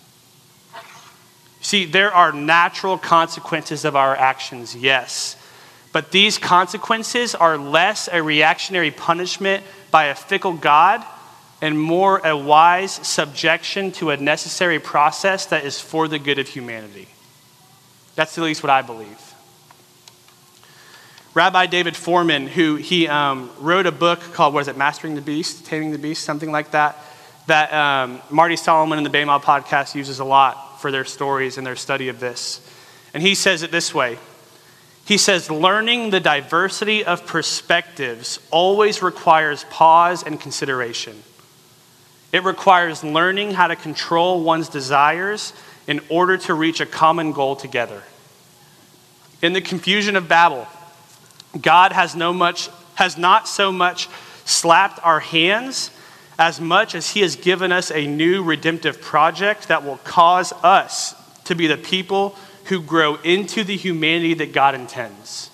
See, 1.61 1.85
there 1.85 2.12
are 2.12 2.32
natural 2.32 2.99
consequences 2.99 3.85
of 3.85 3.94
our 3.94 4.16
actions, 4.16 4.75
yes. 4.75 5.37
But 5.92 6.11
these 6.11 6.38
consequences 6.38 7.35
are 7.35 7.59
less 7.59 8.09
a 8.11 8.23
reactionary 8.23 8.90
punishment 8.90 9.62
by 9.90 10.06
a 10.06 10.14
fickle 10.14 10.54
God 10.54 11.04
and 11.61 11.78
more 11.78 12.18
a 12.25 12.37
wise 12.37 12.92
subjection 12.92 13.92
to 13.92 14.11
a 14.11 14.16
necessary 14.16 14.78
process 14.78 15.47
that 15.47 15.64
is 15.64 15.80
for 15.80 16.09
the 16.09 16.18
good 16.18 16.38
of 16.38 16.49
humanity. 16.49 17.09
That's 18.14 18.37
at 18.38 18.44
least 18.44 18.62
what 18.62 18.70
I 18.70 18.82
believe. 18.82 19.29
Rabbi 21.40 21.64
David 21.64 21.94
Fohrman, 21.94 22.49
who 22.49 22.76
he 22.76 23.09
um, 23.09 23.50
wrote 23.61 23.87
a 23.87 23.92
book 23.92 24.20
called, 24.20 24.52
what 24.52 24.61
is 24.61 24.68
it, 24.68 24.76
Mastering 24.76 25.14
the 25.14 25.23
Beast, 25.23 25.64
Taming 25.64 25.90
the 25.90 25.97
Beast, 25.97 26.23
something 26.23 26.52
like 26.52 26.73
that, 26.73 26.99
that 27.47 27.73
um, 27.73 28.20
Marty 28.28 28.56
Solomon 28.56 28.99
in 28.99 29.04
the 29.04 29.09
Bema 29.09 29.40
podcast 29.40 29.94
uses 29.94 30.18
a 30.18 30.25
lot 30.26 30.82
for 30.82 30.90
their 30.90 31.06
stories 31.06 31.56
and 31.56 31.66
their 31.66 31.76
study 31.76 32.09
of 32.11 32.20
this. 32.20 32.61
And 33.14 33.23
he 33.23 33.35
says 33.35 33.62
it 33.62 33.70
this 33.70 33.94
way 33.94 34.18
He 35.06 35.16
says, 35.16 35.50
learning 35.50 36.11
the 36.11 36.20
diversity 36.20 37.06
of 37.06 37.26
perspectives 37.26 38.38
always 38.50 39.02
requires 39.02 39.64
pause 39.70 40.23
and 40.23 40.38
consideration. 40.38 41.23
It 42.35 42.44
requires 42.44 43.02
learning 43.02 43.52
how 43.52 43.68
to 43.68 43.76
control 43.76 44.42
one's 44.44 44.68
desires 44.68 45.54
in 45.87 46.02
order 46.11 46.37
to 46.37 46.52
reach 46.52 46.82
a 46.82 46.87
common 46.87 47.32
goal 47.32 47.56
together. 47.56 48.02
In 49.40 49.54
the 49.54 49.62
confusion 49.62 50.16
of 50.16 50.28
Babel, 50.28 50.68
God 51.59 51.92
has, 51.92 52.14
no 52.14 52.33
much, 52.33 52.69
has 52.95 53.16
not 53.16 53.49
so 53.49 53.73
much 53.73 54.09
slapped 54.45 55.00
our 55.04 55.21
hands 55.21 55.90
as 56.38 56.61
much 56.61 56.95
as 56.95 57.11
He 57.11 57.21
has 57.21 57.37
given 57.37 57.73
us 57.73 57.90
a 57.90 58.07
new 58.07 58.42
redemptive 58.42 59.00
project 59.00 59.69
that 59.69 59.85
will 59.85 59.99
cause 59.99 60.52
us 60.62 61.14
to 61.45 61.54
be 61.54 61.66
the 61.66 61.76
people 61.76 62.37
who 62.64 62.80
grow 62.80 63.16
into 63.16 63.64
the 63.64 63.76
humanity 63.76 64.35
that 64.35 64.52
God 64.52 64.75
intends. 64.75 65.50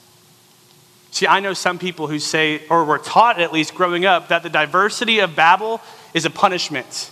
See, 1.11 1.27
I 1.27 1.41
know 1.41 1.55
some 1.55 1.79
people 1.79 2.09
who 2.09 2.19
say, 2.19 2.61
or 2.69 2.85
were 2.85 2.99
taught 2.99 3.41
at 3.41 3.53
least 3.53 3.75
growing 3.75 4.05
up, 4.05 4.29
that 4.29 4.43
the 4.43 4.51
diversity 4.51 5.21
of 5.21 5.35
Babel 5.35 5.81
is 6.13 6.27
a 6.27 6.31
punishment. 6.31 7.11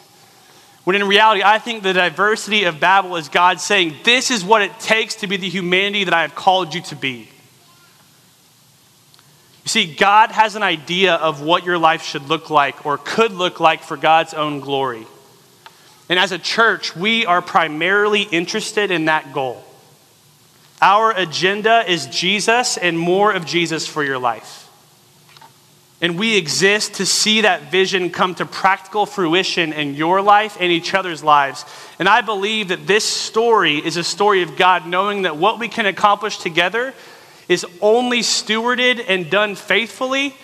When 0.85 0.95
in 0.95 1.09
reality, 1.09 1.43
I 1.43 1.59
think 1.59 1.83
the 1.83 1.95
diversity 1.95 2.64
of 2.64 2.79
Babel 2.79 3.17
is 3.17 3.31
God 3.31 3.61
saying, 3.61 3.97
This 4.05 4.31
is 4.31 4.45
what 4.45 4.61
it 4.61 4.79
takes 4.79 5.14
to 5.17 5.26
be 5.26 5.38
the 5.38 5.49
humanity 5.49 6.05
that 6.05 6.12
I 6.12 6.21
have 6.21 6.35
called 6.35 6.75
you 6.75 6.83
to 6.83 6.97
be. 6.97 7.31
You 9.64 9.68
see, 9.68 9.94
God 9.94 10.30
has 10.30 10.56
an 10.56 10.62
idea 10.62 11.14
of 11.14 11.40
what 11.40 11.64
your 11.64 11.78
life 11.78 12.02
should 12.02 12.28
look 12.28 12.50
like 12.50 12.85
or 12.85 12.99
could 12.99 13.33
look 13.33 13.61
like 13.61 13.83
for 13.83 13.97
God's 13.97 14.35
own 14.35 14.61
glory. 14.61 15.06
And 16.11 16.18
as 16.18 16.33
a 16.33 16.38
church, 16.38 16.94
we 16.94 17.25
are 17.25 17.40
primarily 17.40 18.23
interested 18.23 18.90
in 18.90 19.06
that 19.06 19.33
goal. 19.33 19.64
Our 20.83 21.12
agenda 21.12 21.90
is 21.90 22.06
Jesus 22.09 22.76
and 22.76 22.99
more 22.99 23.33
of 23.33 23.47
Jesus 23.47 23.87
for 23.87 24.04
your 24.04 24.18
life. 24.18 24.68
And 26.02 26.18
we 26.18 26.37
exist 26.37 26.94
to 26.94 27.06
see 27.06 27.40
that 27.42 27.71
vision 27.71 28.11
come 28.11 28.35
to 28.35 28.44
practical 28.44 29.06
fruition 29.06 29.73
in 29.73 29.94
your 29.94 30.21
life 30.21 30.59
and 30.61 30.71
each 30.71 30.92
other's 30.92 31.25
lives. 31.25 31.64
And 31.99 32.06
I 32.06 32.21
believe 32.21 32.68
that 32.68 32.87
this 32.87 33.06
story 33.06 33.78
is 33.78 33.97
a 33.97 34.04
story 34.04 34.42
of 34.42 34.59
God 34.59 34.87
knowing 34.87 35.23
that 35.23 35.38
what 35.38 35.59
we 35.59 35.68
can 35.68 35.87
accomplish 35.87 36.37
together 36.37 36.92
is 37.48 37.66
only 37.80 38.20
stewarded 38.20 39.04
and 39.06 39.30
done 39.30 39.54
faithfully 39.54 40.34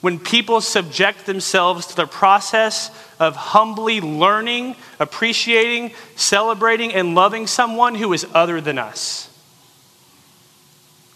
when 0.00 0.18
people 0.18 0.60
subject 0.60 1.26
themselves 1.26 1.86
to 1.88 1.96
the 1.96 2.06
process 2.06 2.90
of 3.18 3.34
humbly 3.34 4.00
learning, 4.00 4.76
appreciating, 5.00 5.92
celebrating, 6.14 6.92
and 6.92 7.14
loving 7.14 7.46
someone 7.46 7.94
who 7.94 8.12
is 8.12 8.26
other 8.34 8.60
than 8.60 8.78
us. 8.78 9.30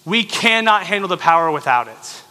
We 0.05 0.25
cannot 0.25 0.85
handle 0.85 1.09
the 1.09 1.19
power 1.19 1.51
without 1.51 1.89
it. 1.89 2.23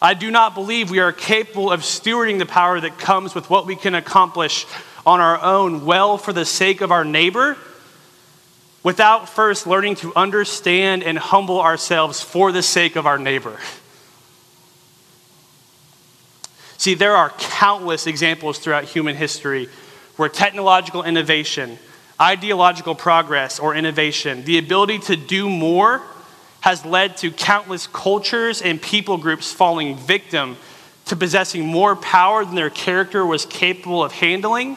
I 0.00 0.12
do 0.12 0.30
not 0.30 0.54
believe 0.54 0.90
we 0.90 0.98
are 0.98 1.10
capable 1.10 1.72
of 1.72 1.80
stewarding 1.80 2.38
the 2.38 2.46
power 2.46 2.78
that 2.78 2.98
comes 2.98 3.34
with 3.34 3.48
what 3.48 3.66
we 3.66 3.76
can 3.76 3.94
accomplish 3.94 4.66
on 5.06 5.20
our 5.20 5.40
own 5.40 5.86
well 5.86 6.18
for 6.18 6.34
the 6.34 6.44
sake 6.44 6.82
of 6.82 6.92
our 6.92 7.04
neighbor 7.04 7.56
without 8.86 9.28
first 9.28 9.66
learning 9.66 9.96
to 9.96 10.12
understand 10.14 11.02
and 11.02 11.18
humble 11.18 11.60
ourselves 11.60 12.22
for 12.22 12.52
the 12.52 12.62
sake 12.62 12.94
of 12.94 13.04
our 13.04 13.18
neighbor. 13.18 13.58
See, 16.76 16.94
there 16.94 17.16
are 17.16 17.30
countless 17.30 18.06
examples 18.06 18.60
throughout 18.60 18.84
human 18.84 19.16
history 19.16 19.68
where 20.14 20.28
technological 20.28 21.02
innovation, 21.02 21.80
ideological 22.20 22.94
progress 22.94 23.58
or 23.58 23.74
innovation, 23.74 24.44
the 24.44 24.56
ability 24.56 25.00
to 25.00 25.16
do 25.16 25.50
more, 25.50 26.00
has 26.60 26.84
led 26.84 27.16
to 27.16 27.32
countless 27.32 27.88
cultures 27.88 28.62
and 28.62 28.80
people 28.80 29.16
groups 29.16 29.52
falling 29.52 29.96
victim 29.96 30.56
to 31.06 31.16
possessing 31.16 31.66
more 31.66 31.96
power 31.96 32.44
than 32.44 32.54
their 32.54 32.70
character 32.70 33.26
was 33.26 33.46
capable 33.46 34.04
of 34.04 34.12
handling 34.12 34.76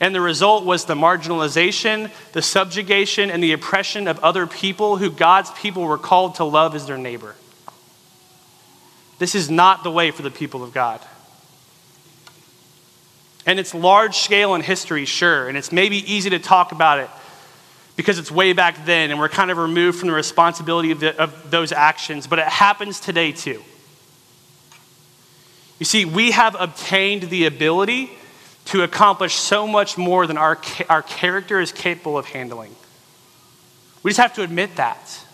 and 0.00 0.14
the 0.14 0.20
result 0.20 0.64
was 0.64 0.84
the 0.84 0.94
marginalization, 0.94 2.10
the 2.32 2.42
subjugation, 2.42 3.30
and 3.30 3.42
the 3.42 3.52
oppression 3.52 4.06
of 4.06 4.18
other 4.20 4.46
people 4.46 4.96
who 4.96 5.10
God's 5.10 5.50
people 5.52 5.82
were 5.82 5.98
called 5.98 6.36
to 6.36 6.44
love 6.44 6.74
as 6.74 6.86
their 6.86 6.98
neighbor. 6.98 7.34
This 9.18 9.34
is 9.34 9.50
not 9.50 9.82
the 9.82 9.90
way 9.90 10.12
for 10.12 10.22
the 10.22 10.30
people 10.30 10.62
of 10.62 10.72
God. 10.72 11.00
And 13.44 13.58
it's 13.58 13.74
large 13.74 14.18
scale 14.18 14.54
in 14.54 14.60
history, 14.60 15.04
sure, 15.04 15.48
and 15.48 15.58
it's 15.58 15.72
maybe 15.72 15.96
easy 16.12 16.30
to 16.30 16.38
talk 16.38 16.70
about 16.70 17.00
it 17.00 17.10
because 17.96 18.20
it's 18.20 18.30
way 18.30 18.52
back 18.52 18.84
then 18.84 19.10
and 19.10 19.18
we're 19.18 19.28
kind 19.28 19.50
of 19.50 19.58
removed 19.58 19.98
from 19.98 20.08
the 20.08 20.14
responsibility 20.14 20.92
of, 20.92 21.00
the, 21.00 21.20
of 21.20 21.50
those 21.50 21.72
actions, 21.72 22.28
but 22.28 22.38
it 22.38 22.46
happens 22.46 23.00
today 23.00 23.32
too. 23.32 23.60
You 25.80 25.86
see, 25.86 26.04
we 26.04 26.30
have 26.30 26.56
obtained 26.60 27.24
the 27.24 27.46
ability 27.46 28.10
to 28.68 28.82
accomplish 28.82 29.34
so 29.34 29.66
much 29.66 29.96
more 29.96 30.26
than 30.26 30.36
our, 30.36 30.58
our 30.90 31.02
character 31.02 31.58
is 31.58 31.72
capable 31.72 32.18
of 32.18 32.26
handling. 32.26 32.74
We 34.02 34.10
just 34.10 34.20
have 34.20 34.34
to 34.34 34.42
admit 34.42 34.76
that. 34.76 35.24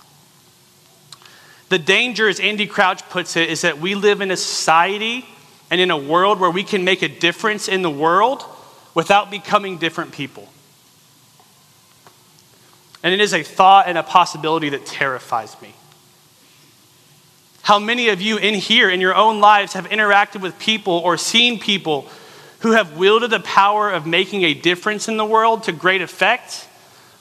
The 1.68 1.78
danger, 1.80 2.28
as 2.28 2.38
Andy 2.38 2.66
Crouch 2.66 3.02
puts 3.08 3.36
it, 3.36 3.50
is 3.50 3.62
that 3.62 3.78
we 3.78 3.96
live 3.96 4.20
in 4.20 4.30
a 4.30 4.36
society 4.36 5.26
and 5.68 5.80
in 5.80 5.90
a 5.90 5.96
world 5.96 6.38
where 6.38 6.50
we 6.50 6.62
can 6.62 6.84
make 6.84 7.02
a 7.02 7.08
difference 7.08 7.66
in 7.66 7.82
the 7.82 7.90
world 7.90 8.44
without 8.94 9.32
becoming 9.32 9.78
different 9.78 10.12
people. 10.12 10.48
And 13.02 13.12
it 13.12 13.20
is 13.20 13.34
a 13.34 13.42
thought 13.42 13.88
and 13.88 13.98
a 13.98 14.04
possibility 14.04 14.68
that 14.68 14.86
terrifies 14.86 15.60
me. 15.60 15.74
How 17.62 17.80
many 17.80 18.10
of 18.10 18.22
you 18.22 18.36
in 18.36 18.54
here, 18.54 18.88
in 18.88 19.00
your 19.00 19.14
own 19.14 19.40
lives, 19.40 19.72
have 19.72 19.88
interacted 19.88 20.40
with 20.40 20.56
people 20.60 20.94
or 20.94 21.16
seen 21.16 21.58
people 21.58 22.08
who 22.64 22.72
have 22.72 22.96
wielded 22.96 23.30
the 23.30 23.40
power 23.40 23.90
of 23.90 24.06
making 24.06 24.42
a 24.42 24.54
difference 24.54 25.06
in 25.06 25.18
the 25.18 25.24
world 25.24 25.64
to 25.64 25.70
great 25.70 26.00
effect 26.00 26.66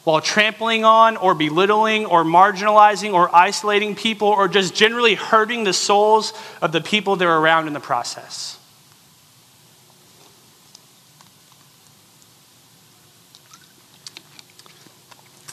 while 0.05 0.21
trampling 0.21 0.85
on 0.85 1.17
or 1.17 1.35
belittling 1.35 2.05
or 2.05 2.23
marginalizing 2.23 3.11
or 3.11 3.33
isolating 3.35 3.93
people 3.93 4.29
or 4.29 4.47
just 4.47 4.73
generally 4.73 5.15
hurting 5.15 5.65
the 5.65 5.73
souls 5.73 6.31
of 6.61 6.71
the 6.71 6.79
people 6.79 7.17
they're 7.17 7.37
around 7.37 7.67
in 7.67 7.73
the 7.73 7.81
process. 7.81 8.57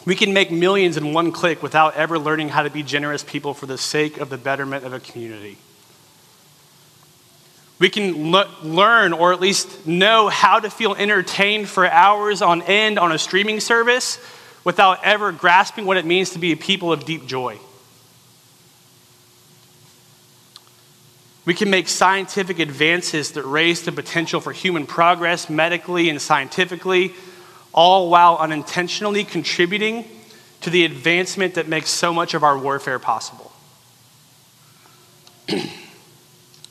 We 0.06 0.14
can 0.14 0.32
make 0.32 0.52
millions 0.52 0.96
in 0.96 1.12
one 1.12 1.32
click 1.32 1.64
without 1.64 1.96
ever 1.96 2.16
learning 2.16 2.50
how 2.50 2.62
to 2.62 2.70
be 2.70 2.84
generous 2.84 3.24
people 3.24 3.54
for 3.54 3.66
the 3.66 3.76
sake 3.76 4.18
of 4.18 4.30
the 4.30 4.38
betterment 4.38 4.84
of 4.84 4.92
a 4.92 5.00
community. 5.00 5.58
We 7.80 7.88
can 7.88 8.30
le- 8.30 8.48
learn 8.62 9.14
or 9.14 9.32
at 9.32 9.40
least 9.40 9.86
know 9.86 10.28
how 10.28 10.60
to 10.60 10.70
feel 10.70 10.94
entertained 10.94 11.68
for 11.68 11.90
hours 11.90 12.42
on 12.42 12.62
end 12.62 12.98
on 12.98 13.10
a 13.10 13.18
streaming 13.18 13.58
service 13.58 14.18
without 14.64 15.02
ever 15.02 15.32
grasping 15.32 15.86
what 15.86 15.96
it 15.96 16.04
means 16.04 16.30
to 16.30 16.38
be 16.38 16.52
a 16.52 16.56
people 16.56 16.92
of 16.92 17.06
deep 17.06 17.26
joy. 17.26 17.58
We 21.46 21.54
can 21.54 21.70
make 21.70 21.88
scientific 21.88 22.58
advances 22.58 23.32
that 23.32 23.44
raise 23.44 23.82
the 23.82 23.92
potential 23.92 24.40
for 24.40 24.52
human 24.52 24.86
progress 24.86 25.48
medically 25.48 26.10
and 26.10 26.20
scientifically, 26.20 27.14
all 27.72 28.10
while 28.10 28.36
unintentionally 28.36 29.24
contributing 29.24 30.04
to 30.60 30.68
the 30.68 30.84
advancement 30.84 31.54
that 31.54 31.66
makes 31.66 31.88
so 31.88 32.12
much 32.12 32.34
of 32.34 32.44
our 32.44 32.58
warfare 32.58 32.98
possible. 32.98 33.49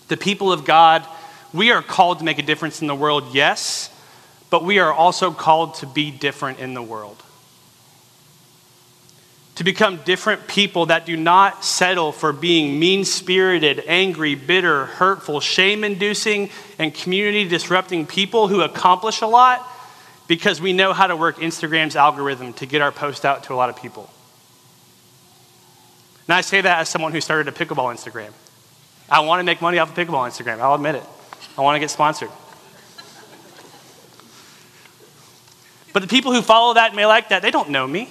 The 0.09 0.17
people 0.17 0.51
of 0.51 0.65
God, 0.65 1.07
we 1.53 1.71
are 1.71 1.81
called 1.81 2.19
to 2.19 2.25
make 2.25 2.39
a 2.39 2.43
difference 2.43 2.81
in 2.81 2.87
the 2.87 2.95
world, 2.95 3.33
yes, 3.33 3.89
but 4.49 4.63
we 4.63 4.79
are 4.79 4.91
also 4.91 5.31
called 5.31 5.75
to 5.75 5.85
be 5.85 6.11
different 6.11 6.59
in 6.59 6.73
the 6.73 6.81
world. 6.81 7.23
To 9.55 9.63
become 9.63 9.97
different 10.05 10.47
people 10.47 10.87
that 10.87 11.05
do 11.05 11.17
not 11.17 11.65
settle 11.65 12.11
for 12.11 12.31
being 12.31 12.79
mean 12.79 13.05
spirited, 13.05 13.83
angry, 13.87 14.33
bitter, 14.33 14.85
hurtful, 14.85 15.41
shame 15.41 15.83
inducing, 15.83 16.49
and 16.77 16.93
community 16.93 17.47
disrupting 17.47 18.05
people 18.05 18.47
who 18.47 18.61
accomplish 18.61 19.21
a 19.21 19.27
lot 19.27 19.67
because 20.27 20.61
we 20.61 20.73
know 20.73 20.93
how 20.93 21.07
to 21.07 21.15
work 21.15 21.37
Instagram's 21.37 21.95
algorithm 21.95 22.53
to 22.53 22.65
get 22.65 22.81
our 22.81 22.91
post 22.91 23.25
out 23.25 23.43
to 23.43 23.53
a 23.53 23.55
lot 23.55 23.69
of 23.69 23.75
people. 23.75 24.09
And 26.27 26.35
I 26.35 26.41
say 26.41 26.61
that 26.61 26.79
as 26.79 26.89
someone 26.89 27.11
who 27.11 27.21
started 27.21 27.47
a 27.47 27.51
pickleball 27.51 27.93
Instagram. 27.93 28.31
I 29.11 29.21
want 29.21 29.39
to 29.39 29.43
make 29.43 29.61
money 29.61 29.79
off 29.79 29.89
of 29.89 29.95
pickleball 29.95 30.27
Instagram. 30.27 30.59
I'll 30.59 30.75
admit 30.75 30.95
it. 30.95 31.03
I 31.57 31.61
want 31.61 31.75
to 31.75 31.79
get 31.79 31.89
sponsored. 31.89 32.29
But 35.91 36.01
the 36.01 36.07
people 36.07 36.31
who 36.31 36.41
follow 36.41 36.75
that 36.75 36.93
may 36.95 37.05
like 37.05 37.29
that, 37.29 37.41
they 37.41 37.51
don't 37.51 37.69
know 37.69 37.87
me. 37.87 38.09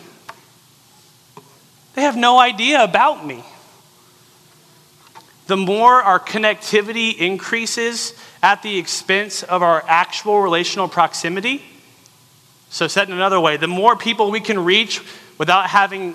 They 1.94 2.02
have 2.02 2.16
no 2.16 2.38
idea 2.38 2.82
about 2.82 3.24
me. 3.24 3.44
The 5.46 5.56
more 5.56 6.02
our 6.02 6.20
connectivity 6.20 7.16
increases 7.16 8.12
at 8.42 8.62
the 8.62 8.78
expense 8.78 9.42
of 9.42 9.62
our 9.62 9.82
actual 9.86 10.40
relational 10.40 10.88
proximity, 10.88 11.62
so 12.70 12.86
said 12.86 13.08
in 13.08 13.14
another 13.14 13.40
way, 13.40 13.56
the 13.56 13.66
more 13.66 13.96
people 13.96 14.30
we 14.30 14.40
can 14.40 14.64
reach 14.64 15.00
without 15.38 15.70
having 15.70 16.14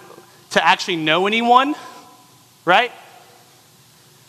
to 0.51 0.65
actually 0.65 0.97
know 0.97 1.25
anyone, 1.25 1.73
right? 2.63 2.91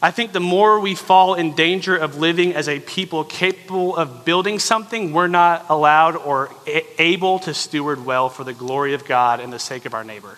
I 0.04 0.10
think 0.10 0.32
the 0.32 0.38
more 0.40 0.80
we 0.80 0.94
fall 0.94 1.32
in 1.32 1.54
danger 1.54 1.96
of 1.96 2.18
living 2.18 2.54
as 2.54 2.68
a 2.68 2.78
people 2.78 3.24
capable 3.24 3.96
of 3.96 4.26
building 4.26 4.58
something 4.58 5.14
we're 5.14 5.28
not 5.28 5.64
allowed 5.70 6.14
or 6.14 6.50
able 6.98 7.38
to 7.38 7.54
steward 7.54 8.04
well 8.04 8.28
for 8.28 8.44
the 8.44 8.52
glory 8.52 8.92
of 8.92 9.06
God 9.06 9.40
and 9.40 9.50
the 9.50 9.58
sake 9.58 9.86
of 9.86 9.94
our 9.94 10.04
neighbor. 10.04 10.36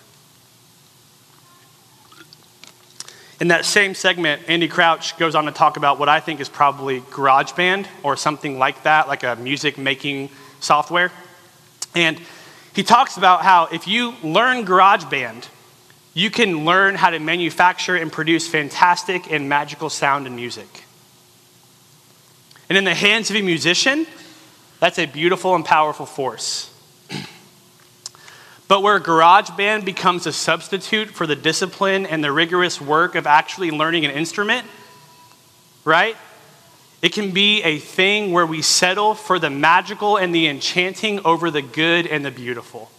In 3.41 3.49
that 3.49 3.65
same 3.65 3.97
segment, 3.97 4.43
Andy 4.47 4.69
Crouch 4.69 5.19
goes 5.19 5.35
on 5.35 5.47
to 5.47 5.51
talk 5.51 5.77
about 5.77 5.99
what 5.99 6.09
I 6.09 6.21
think 6.21 6.39
is 6.39 6.49
probably 6.49 7.01
GarageBand 7.01 7.89
or 8.05 8.17
something 8.17 8.61
like 8.61 8.85
that, 8.85 9.09
like 9.09 9.25
a 9.25 9.35
music 9.35 9.79
making 9.79 10.31
software. 10.61 11.11
And 11.93 12.21
he 12.73 12.85
talks 12.85 13.17
about 13.17 13.43
how 13.43 13.67
if 13.73 13.89
you 13.89 14.15
learn 14.23 14.65
GarageBand, 14.65 15.49
you 16.17 16.31
can 16.31 16.65
learn 16.65 16.95
how 16.95 17.11
to 17.11 17.19
manufacture 17.19 17.95
and 17.95 18.11
produce 18.11 18.49
fantastic 18.49 19.31
and 19.31 19.51
magical 19.51 19.91
sound 19.91 20.27
and 20.27 20.35
music. 20.35 20.85
And 22.71 22.79
in 22.79 22.85
the 22.85 22.95
hands 22.95 23.29
of 23.29 23.37
a 23.37 23.43
musician, 23.43 24.07
that's 24.81 24.99
a 24.99 25.05
beautiful 25.05 25.55
and 25.55 25.63
powerful 25.63 26.07
force. 26.07 26.73
but 28.67 28.83
where 28.83 28.99
GarageBand 28.99 29.85
becomes 29.85 30.27
a 30.27 30.33
substitute 30.33 31.11
for 31.11 31.27
the 31.27 31.37
discipline 31.37 32.07
and 32.07 32.25
the 32.25 32.33
rigorous 32.33 32.81
work 32.81 33.15
of 33.15 33.27
actually 33.27 33.71
learning 33.71 34.07
an 34.07 34.11
instrument, 34.11 34.67
right? 35.85 36.17
It 37.03 37.13
can 37.13 37.33
be 37.33 37.63
a 37.63 37.79
thing 37.79 38.33
where 38.33 38.47
we 38.47 38.63
settle 38.63 39.15
for 39.15 39.39
the 39.39 39.51
magical 39.51 40.17
and 40.17 40.35
the 40.35 40.47
enchanting 40.47 41.21
over 41.27 41.51
the 41.51 41.61
good 41.61 42.07
and 42.07 42.25
the 42.25 42.31
beautiful. 42.31 42.91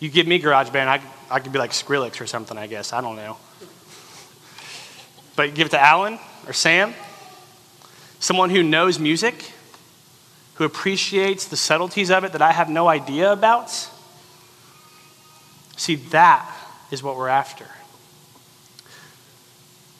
You 0.00 0.08
give 0.08 0.26
me 0.26 0.40
GarageBand, 0.40 0.86
I, 0.86 1.00
I 1.30 1.40
could 1.40 1.52
be 1.52 1.58
like 1.58 1.72
Skrillex 1.72 2.20
or 2.20 2.26
something, 2.26 2.56
I 2.56 2.66
guess. 2.66 2.92
I 2.92 3.00
don't 3.00 3.16
know. 3.16 3.36
But 5.34 5.54
give 5.54 5.66
it 5.66 5.70
to 5.70 5.80
Alan 5.80 6.18
or 6.46 6.52
Sam, 6.52 6.94
someone 8.20 8.50
who 8.50 8.62
knows 8.62 8.98
music, 8.98 9.52
who 10.54 10.64
appreciates 10.64 11.46
the 11.46 11.56
subtleties 11.56 12.10
of 12.10 12.24
it 12.24 12.32
that 12.32 12.42
I 12.42 12.52
have 12.52 12.68
no 12.68 12.88
idea 12.88 13.32
about. 13.32 13.70
See, 15.76 15.94
that 15.96 16.52
is 16.90 17.02
what 17.02 17.16
we're 17.16 17.28
after. 17.28 17.66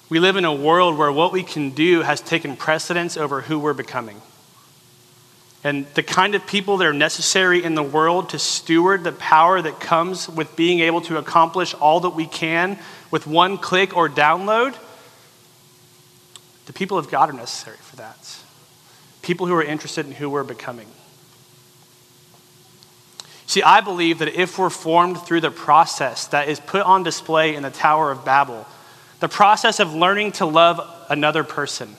We 0.08 0.20
live 0.20 0.36
in 0.36 0.44
a 0.44 0.54
world 0.54 0.96
where 0.96 1.12
what 1.12 1.32
we 1.32 1.42
can 1.42 1.70
do 1.70 2.02
has 2.02 2.20
taken 2.20 2.56
precedence 2.56 3.16
over 3.16 3.42
who 3.42 3.58
we're 3.58 3.74
becoming. 3.74 4.22
And 5.64 5.86
the 5.94 6.04
kind 6.04 6.34
of 6.34 6.46
people 6.46 6.76
that 6.76 6.86
are 6.86 6.92
necessary 6.92 7.64
in 7.64 7.74
the 7.74 7.82
world 7.82 8.30
to 8.30 8.38
steward 8.38 9.02
the 9.02 9.12
power 9.12 9.60
that 9.60 9.80
comes 9.80 10.28
with 10.28 10.54
being 10.54 10.80
able 10.80 11.00
to 11.02 11.18
accomplish 11.18 11.74
all 11.74 12.00
that 12.00 12.10
we 12.10 12.26
can 12.26 12.78
with 13.10 13.26
one 13.26 13.58
click 13.58 13.96
or 13.96 14.08
download, 14.08 14.76
the 16.66 16.72
people 16.72 16.96
of 16.96 17.10
God 17.10 17.30
are 17.30 17.32
necessary 17.32 17.78
for 17.80 17.96
that. 17.96 18.38
People 19.22 19.46
who 19.46 19.54
are 19.54 19.62
interested 19.62 20.06
in 20.06 20.12
who 20.12 20.30
we're 20.30 20.44
becoming. 20.44 20.86
See, 23.46 23.62
I 23.62 23.80
believe 23.80 24.18
that 24.18 24.28
if 24.28 24.58
we're 24.58 24.70
formed 24.70 25.18
through 25.22 25.40
the 25.40 25.50
process 25.50 26.26
that 26.28 26.48
is 26.48 26.60
put 26.60 26.82
on 26.82 27.02
display 27.02 27.54
in 27.54 27.62
the 27.62 27.70
Tower 27.70 28.10
of 28.10 28.24
Babel, 28.24 28.66
the 29.20 29.28
process 29.28 29.80
of 29.80 29.94
learning 29.94 30.32
to 30.32 30.46
love 30.46 30.80
another 31.08 31.42
person, 31.42 31.96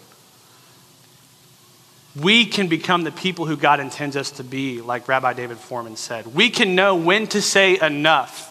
we 2.21 2.45
can 2.45 2.67
become 2.67 3.03
the 3.03 3.12
people 3.12 3.45
who 3.45 3.58
God 3.58 3.79
intends 3.79 4.15
us 4.15 4.32
to 4.32 4.43
be, 4.43 4.82
like 4.82 5.08
Rabbi 5.08 5.34
David 5.34 5.58
Fohrman 5.58 5.97
said. 5.97 6.27
We 6.27 6.49
can 6.49 6.75
know 6.75 6.95
when 6.95 7.27
to 7.27 7.41
say 7.41 7.79
enough 7.79 8.47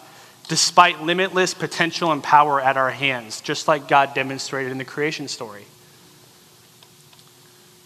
despite 0.47 1.03
limitless 1.03 1.53
potential 1.53 2.11
and 2.11 2.23
power 2.23 2.59
at 2.59 2.75
our 2.75 2.89
hands, 2.89 3.39
just 3.39 3.67
like 3.67 3.87
God 3.87 4.15
demonstrated 4.15 4.71
in 4.71 4.79
the 4.79 4.85
creation 4.85 5.27
story. 5.27 5.63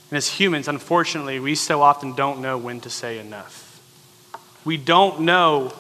And 0.10 0.18
as 0.18 0.30
humans, 0.30 0.68
unfortunately, 0.68 1.40
we 1.40 1.56
so 1.56 1.82
often 1.82 2.14
don't 2.14 2.40
know 2.40 2.58
when 2.58 2.80
to 2.82 2.90
say 2.90 3.20
enough. 3.20 3.82
We 4.64 4.78
don't 4.78 5.22
know 5.22 5.74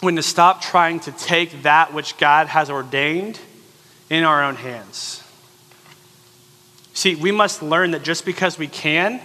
when 0.00 0.16
to 0.16 0.22
stop 0.22 0.62
trying 0.62 1.00
to 1.00 1.12
take 1.12 1.62
that 1.62 1.92
which 1.92 2.18
God 2.18 2.46
has 2.46 2.70
ordained 2.70 3.40
in 4.10 4.24
our 4.24 4.44
own 4.44 4.54
hands. 4.54 5.21
See, 6.94 7.14
we 7.14 7.32
must 7.32 7.62
learn 7.62 7.92
that 7.92 8.02
just 8.02 8.24
because 8.24 8.58
we 8.58 8.68
can, 8.68 9.20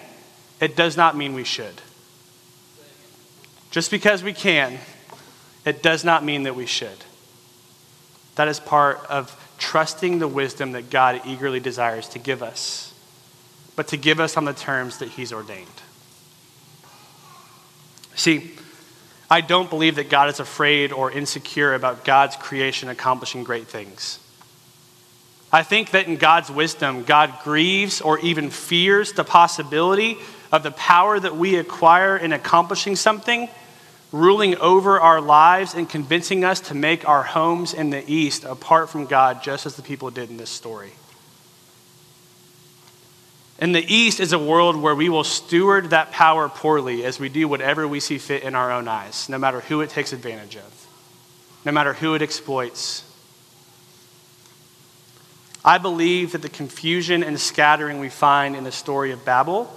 it 0.60 0.76
does 0.76 0.98
not 0.98 1.16
mean 1.16 1.34
we 1.34 1.44
should. 1.44 1.82
Just 3.72 3.92
because 3.92 4.24
we 4.24 4.34
can, 4.34 4.80
it 5.66 5.84
does 5.84 6.04
not 6.04 6.24
mean 6.24 6.44
that 6.44 6.56
we 6.56 6.66
should. 6.66 7.04
That 8.36 8.48
is 8.48 8.60
part 8.60 9.00
of 9.10 9.36
trusting 9.58 10.20
the 10.20 10.28
wisdom 10.28 10.72
that 10.74 10.90
God 10.90 11.22
eagerly 11.26 11.60
desires 11.60 12.08
to 12.10 12.20
give 12.20 12.42
us, 12.42 12.94
but 13.76 13.88
to 13.90 13.98
give 13.98 14.20
us 14.20 14.38
on 14.38 14.46
the 14.46 14.54
terms 14.54 15.00
that 15.00 15.10
He's 15.10 15.34
ordained. 15.34 15.68
See, 18.16 18.54
I 19.30 19.42
don't 19.42 19.70
believe 19.70 19.96
that 19.96 20.10
God 20.10 20.30
is 20.30 20.40
afraid 20.40 20.92
or 20.92 21.12
insecure 21.12 21.74
about 21.74 22.06
God's 22.06 22.36
creation 22.38 22.88
accomplishing 22.90 23.44
great 23.44 23.68
things. 23.68 24.20
I 25.58 25.64
think 25.64 25.90
that 25.90 26.06
in 26.06 26.18
God's 26.18 26.52
wisdom, 26.52 27.04
God 27.04 27.34
grieves 27.44 28.00
or 28.00 28.20
even 28.20 28.52
fears 28.52 29.14
the 29.14 29.24
possibility 29.24 30.20
of 30.52 30.62
the 30.62 30.70
power 30.70 31.20
that 31.20 31.36
we 31.36 31.56
acquire 31.56 32.16
in 32.16 32.32
accomplishing 32.32 32.96
something 32.96 33.50
ruling 34.12 34.56
over 34.58 35.00
our 35.00 35.20
lives 35.20 35.74
and 35.74 35.90
convincing 35.90 36.44
us 36.44 36.60
to 36.60 36.76
make 36.76 37.10
our 37.10 37.24
homes 37.24 37.74
in 37.74 37.90
the 37.90 38.04
East 38.06 38.44
apart 38.44 38.92
from 38.92 39.08
God, 39.08 39.42
just 39.42 39.66
as 39.66 39.76
the 39.76 39.82
people 39.82 40.12
did 40.12 40.30
in 40.30 40.38
this 40.38 40.52
story. 40.52 40.92
In 43.58 43.72
the 43.72 43.84
East 43.92 44.20
is 44.20 44.34
a 44.34 44.40
world 44.40 44.76
where 44.76 44.94
we 44.94 45.10
will 45.10 45.24
steward 45.24 45.90
that 45.90 46.12
power 46.12 46.50
poorly 46.50 47.04
as 47.04 47.20
we 47.20 47.30
do 47.30 47.48
whatever 47.48 47.88
we 47.88 48.00
see 48.00 48.20
fit 48.20 48.44
in 48.44 48.54
our 48.54 48.72
own 48.72 48.88
eyes, 48.88 49.28
no 49.28 49.40
matter 49.40 49.62
who 49.62 49.82
it 49.82 49.90
takes 49.90 50.14
advantage 50.14 50.56
of, 50.56 50.88
no 51.66 51.72
matter 51.72 51.94
who 51.94 52.14
it 52.14 52.22
exploits. 52.22 53.07
I 55.68 55.80
believe 55.80 56.32
that 56.32 56.42
the 56.42 56.48
confusion 56.48 57.24
and 57.26 57.38
scattering 57.38 58.00
we 58.00 58.08
find 58.08 58.56
in 58.56 58.64
the 58.64 58.72
story 58.72 59.12
of 59.12 59.26
Babel 59.26 59.70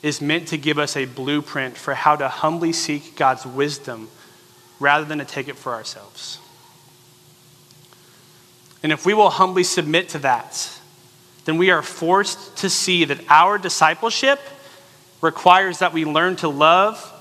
is 0.00 0.20
meant 0.20 0.46
to 0.48 0.56
give 0.56 0.78
us 0.78 0.96
a 0.96 1.06
blueprint 1.06 1.76
for 1.76 1.92
how 1.92 2.14
to 2.14 2.28
humbly 2.28 2.72
seek 2.72 3.16
God's 3.16 3.44
wisdom 3.44 4.10
rather 4.78 5.04
than 5.04 5.18
to 5.18 5.24
take 5.24 5.48
it 5.48 5.56
for 5.56 5.74
ourselves. 5.74 6.38
And 8.84 8.92
if 8.92 9.04
we 9.04 9.12
will 9.12 9.30
humbly 9.30 9.64
submit 9.64 10.10
to 10.10 10.20
that, 10.20 10.72
then 11.46 11.58
we 11.58 11.72
are 11.72 11.82
forced 11.82 12.58
to 12.58 12.70
see 12.70 13.04
that 13.06 13.18
our 13.28 13.58
discipleship 13.58 14.38
requires 15.20 15.80
that 15.80 15.92
we 15.92 16.04
learn 16.04 16.36
to 16.36 16.48
love, 16.48 17.12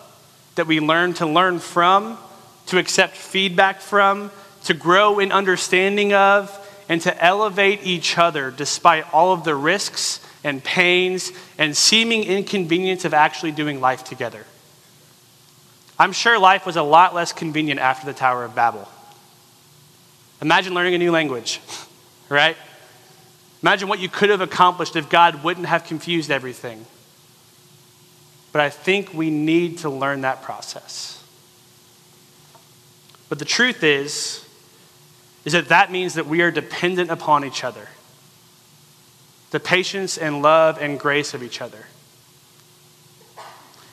that 0.53 0.67
we 0.67 0.79
learn 0.79 1.15
to 1.15 1.25
learn 1.25 1.57
from, 1.57 2.19
to 2.67 2.77
accept 2.77 3.17
feedback 3.17 3.81
from, 3.81 4.29
to 4.65 4.75
grow 4.75 5.17
in 5.17 5.31
understanding 5.31 6.13
of, 6.13 6.63
and 6.89 7.01
to 7.01 7.23
elevate 7.23 7.81
each 7.83 8.17
other 8.17 8.51
despite 8.51 9.13
all 9.13 9.33
of 9.33 9.43
the 9.43 9.55
risks 9.55 10.19
and 10.43 10.63
pains 10.63 11.31
and 11.57 11.75
seeming 11.75 12.23
inconvenience 12.23 13.05
of 13.05 13.13
actually 13.13 13.51
doing 13.51 13.81
life 13.81 14.03
together. 14.03 14.45
I'm 15.99 16.11
sure 16.11 16.39
life 16.39 16.65
was 16.65 16.75
a 16.75 16.83
lot 16.83 17.13
less 17.15 17.33
convenient 17.33 17.79
after 17.79 18.05
the 18.05 18.13
Tower 18.13 18.45
of 18.45 18.55
Babel. 18.55 18.87
Imagine 20.41 20.73
learning 20.73 20.93
a 20.93 20.97
new 20.99 21.11
language, 21.11 21.59
right? 22.29 22.55
Imagine 23.63 23.89
what 23.89 23.99
you 23.99 24.07
could 24.07 24.29
have 24.29 24.41
accomplished 24.41 24.95
if 24.95 25.09
God 25.09 25.43
wouldn't 25.43 25.65
have 25.65 25.85
confused 25.85 26.29
everything. 26.29 26.85
But 28.51 28.61
I 28.61 28.69
think 28.69 29.13
we 29.13 29.29
need 29.29 29.79
to 29.79 29.89
learn 29.89 30.21
that 30.21 30.43
process. 30.43 31.23
But 33.29 33.39
the 33.39 33.45
truth 33.45 33.83
is, 33.83 34.46
is 35.47 35.53
that 35.53 35.69
that 35.69 35.89
means 35.89 36.15
that 36.15 36.25
we 36.25 36.41
are 36.41 36.51
dependent 36.51 37.09
upon 37.09 37.45
each 37.45 37.63
other 37.63 37.87
the 39.51 39.61
patience 39.61 40.17
and 40.17 40.41
love 40.41 40.77
and 40.81 40.99
grace 40.99 41.33
of 41.33 41.41
each 41.41 41.61
other. 41.61 41.85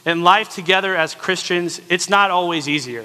In 0.04 0.24
life 0.24 0.48
together 0.48 0.96
as 0.96 1.14
Christians, 1.14 1.80
it's 1.88 2.10
not 2.10 2.32
always 2.32 2.68
easier. 2.68 3.04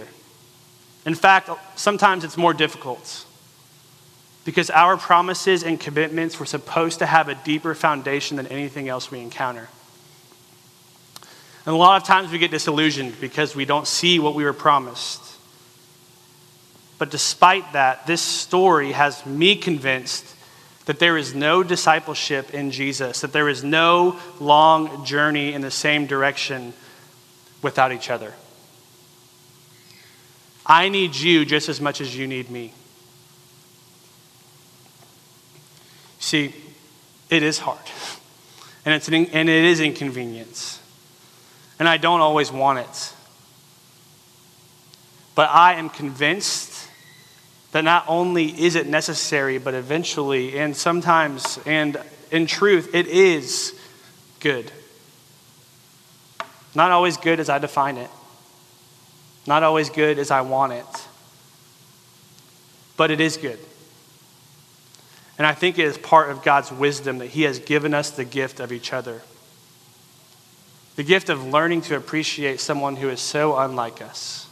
In 1.06 1.14
fact, 1.14 1.52
sometimes 1.76 2.24
it's 2.24 2.38
more 2.38 2.56
difficult 2.56 3.24
because 4.46 4.72
our 4.72 4.98
promises 4.98 5.62
and 5.62 5.80
commitments 5.80 6.40
were 6.40 6.48
supposed 6.48 6.98
to 7.00 7.06
have 7.06 7.30
a 7.30 7.36
deeper 7.36 7.76
foundation 7.76 8.38
than 8.38 8.48
anything 8.48 8.90
else 8.90 9.12
we 9.12 9.20
encounter. 9.20 9.70
And 11.68 11.76
a 11.76 11.78
lot 11.78 12.02
of 12.02 12.08
times 12.08 12.32
we 12.32 12.40
get 12.40 12.50
disillusioned 12.50 13.22
because 13.22 13.56
we 13.56 13.66
don't 13.66 13.86
see 13.86 14.18
what 14.18 14.34
we 14.34 14.44
were 14.44 14.54
promised. 14.54 15.22
But 17.00 17.10
despite 17.10 17.74
that, 17.74 18.06
this 18.06 18.22
story 18.22 18.92
has 18.92 19.26
me 19.26 19.56
convinced 19.56 20.36
that 20.86 21.00
there 21.00 21.18
is 21.18 21.34
no 21.34 21.64
discipleship 21.64 22.54
in 22.54 22.72
Jesus, 22.72 23.22
that 23.22 23.32
there 23.32 23.48
is 23.48 23.64
no 23.64 24.20
long 24.40 25.06
journey 25.06 25.54
in 25.54 25.62
the 25.62 25.72
same 25.72 26.06
direction 26.06 26.74
without 27.62 27.92
each 27.92 28.10
other. 28.10 28.34
I 30.66 30.90
need 30.90 31.16
you 31.16 31.46
just 31.46 31.70
as 31.70 31.80
much 31.80 32.02
as 32.02 32.16
you 32.16 32.28
need 32.28 32.50
me. 32.50 32.74
See, 36.20 36.54
it 37.30 37.44
is 37.44 37.60
hard, 37.60 37.80
and, 38.84 38.94
it's 38.94 39.08
an, 39.08 39.14
and 39.14 39.48
it 39.48 39.64
is 39.64 39.80
inconvenience, 39.80 40.82
and 41.80 41.88
I 41.88 41.98
don't 41.98 42.20
always 42.20 42.52
want 42.52 42.80
it. 42.80 43.14
But 45.34 45.50
I 45.50 45.76
am 45.76 45.90
convinced 45.90 46.89
that 47.72 47.84
not 47.84 48.06
only 48.08 48.46
is 48.48 48.76
it 48.76 48.88
necessary, 48.88 49.58
but 49.58 49.74
eventually, 49.74 50.58
and 50.58 50.76
sometimes, 50.76 51.60
and 51.66 51.98
in 52.32 52.48
truth, 52.48 52.94
it 52.94 53.08
is 53.08 53.80
good. 54.40 54.72
Not 56.74 56.92
always 56.92 57.18
good 57.18 57.40
as 57.40 57.50
I 57.50 57.60
define 57.60 57.98
it, 57.98 58.10
not 59.46 59.64
always 59.64 59.90
good 59.90 60.18
as 60.18 60.32
I 60.32 60.42
want 60.42 60.74
it, 60.74 61.08
but 62.98 63.12
it 63.12 63.20
is 63.20 63.38
good. 63.38 63.60
And 65.38 65.48
I 65.48 65.54
think 65.54 65.80
it 65.80 65.86
is 65.86 65.98
part 65.98 66.30
of 66.30 66.44
God's 66.44 66.72
wisdom 66.72 67.20
that 67.20 67.28
He 67.28 67.44
has 67.44 67.60
given 67.60 67.94
us 67.94 68.12
the 68.12 68.26
gift 68.26 68.60
of 68.60 68.72
each 68.72 68.92
other. 68.92 69.22
The 70.98 71.04
gift 71.04 71.30
of 71.30 71.46
learning 71.46 71.82
to 71.84 71.96
appreciate 71.96 72.60
someone 72.60 72.98
who 72.98 73.08
is 73.08 73.22
so 73.22 73.58
unlike 73.58 74.02
us. 74.02 74.49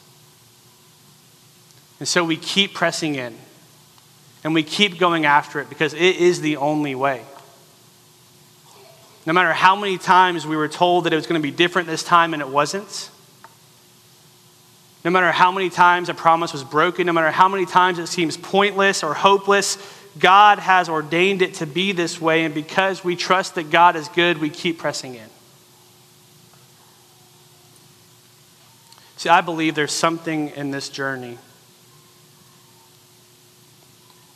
And 2.00 2.08
so 2.08 2.24
we 2.24 2.38
keep 2.38 2.74
pressing 2.74 3.16
in 3.16 3.36
and 4.44 4.54
we 4.54 4.64
keep 4.64 5.00
going 5.00 5.26
after 5.26 5.60
it 5.60 5.70
because 5.70 5.94
it 5.94 6.00
is 6.18 6.42
the 6.42 6.58
only 6.58 6.96
way. 6.96 7.24
No 9.26 9.34
matter 9.34 9.52
how 9.52 9.76
many 9.76 9.98
times 9.98 10.48
we 10.48 10.56
were 10.56 10.70
told 10.70 11.04
that 11.04 11.14
it 11.14 11.16
was 11.16 11.28
going 11.28 11.42
to 11.42 11.46
be 11.46 11.52
different 11.52 11.88
this 11.88 12.04
time 12.04 12.34
and 12.34 12.42
it 12.42 12.48
wasn't, 12.48 13.10
no 15.04 15.12
matter 15.12 15.32
how 15.32 15.52
many 15.52 15.70
times 15.70 16.10
a 16.10 16.14
promise 16.14 16.54
was 16.54 16.64
broken, 16.64 17.08
no 17.08 17.14
matter 17.14 17.32
how 17.32 17.48
many 17.48 17.66
times 17.66 18.00
it 18.00 18.08
seems 18.08 18.38
pointless 18.38 19.04
or 19.04 19.14
hopeless, 19.14 19.78
God 20.20 20.60
has 20.60 20.90
ordained 20.90 21.42
it 21.42 21.56
to 21.56 21.66
be 21.66 21.92
this 21.92 22.20
way. 22.22 22.46
And 22.46 22.54
because 22.54 23.04
we 23.04 23.16
trust 23.16 23.56
that 23.56 23.70
God 23.70 23.96
is 23.96 24.08
good, 24.10 24.38
we 24.38 24.50
keep 24.50 24.78
pressing 24.78 25.16
in. 25.16 25.30
See, 29.18 29.30
I 29.30 29.42
believe 29.42 29.76
there's 29.76 29.94
something 29.94 30.50
in 30.50 30.72
this 30.72 30.90
journey 30.90 31.38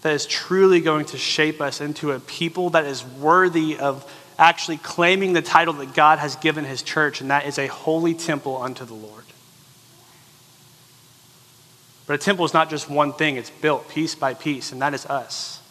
that 0.01 0.13
is 0.13 0.25
truly 0.25 0.81
going 0.81 1.05
to 1.05 1.17
shape 1.17 1.61
us 1.61 1.81
into 1.81 2.11
a 2.11 2.19
people 2.19 2.71
that 2.71 2.85
is 2.85 3.05
worthy 3.05 3.77
of 3.77 4.11
actually 4.39 4.77
claiming 4.77 5.33
the 5.33 5.41
title 5.41 5.75
that 5.75 5.93
God 5.93 6.17
has 6.17 6.35
given 6.37 6.65
his 6.65 6.81
church, 6.81 7.21
and 7.21 7.29
that 7.29 7.45
is 7.45 7.59
a 7.59 7.67
holy 7.67 8.15
temple 8.15 8.57
unto 8.57 8.85
the 8.85 8.95
Lord. 8.95 9.23
But 12.07 12.15
a 12.15 12.17
temple 12.17 12.45
is 12.45 12.53
not 12.53 12.69
just 12.69 12.89
one 12.89 13.13
thing, 13.13 13.37
it's 13.37 13.51
built 13.51 13.87
piece 13.89 14.15
by 14.15 14.33
piece, 14.33 14.71
and 14.71 14.81
that 14.81 14.93
is 14.93 15.05
us 15.05 15.61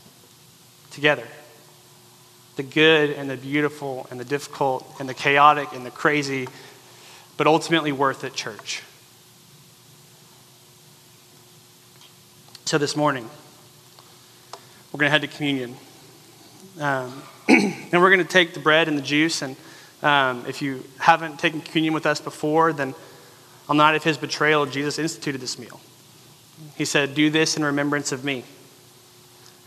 together. 0.92 1.26
The 2.56 2.62
good 2.62 3.10
and 3.10 3.28
the 3.28 3.36
beautiful 3.36 4.06
and 4.10 4.20
the 4.20 4.24
difficult 4.24 4.86
and 5.00 5.08
the 5.08 5.14
chaotic 5.14 5.72
and 5.72 5.84
the 5.84 5.90
crazy, 5.90 6.46
but 7.36 7.46
ultimately 7.46 7.90
worth 7.90 8.22
it, 8.22 8.34
church. 8.34 8.82
So 12.66 12.78
this 12.78 12.94
morning, 12.94 13.28
we're 14.92 14.98
going 14.98 15.09
to 15.09 15.11
head 15.11 15.22
to 15.22 15.29
communion. 15.29 15.76
Um, 16.81 17.22
and 17.48 17.92
we're 17.92 18.11
going 18.11 18.18
to 18.18 18.24
take 18.24 18.55
the 18.55 18.61
bread 18.61 18.88
and 18.88 18.98
the 18.98 19.03
juice. 19.03 19.42
And 19.42 19.57
um, 20.03 20.44
if 20.46 20.62
you 20.62 20.85
haven't 20.98 21.38
taken 21.38 21.61
communion 21.61 21.94
with 21.94 22.07
us 22.07 22.20
before, 22.20 22.72
then 22.72 22.94
on 23.68 23.76
the 23.76 23.85
night 23.85 23.94
of 23.94 24.03
his 24.03 24.18
betrayal, 24.18 24.66
Jesus 24.66 24.98
instituted 24.98 25.40
this 25.40 25.59
meal. 25.59 25.81
He 26.76 26.85
said, 26.85 27.14
Do 27.14 27.31
this 27.31 27.57
in 27.57 27.64
remembrance 27.64 28.11
of 28.11 28.24
me. 28.24 28.44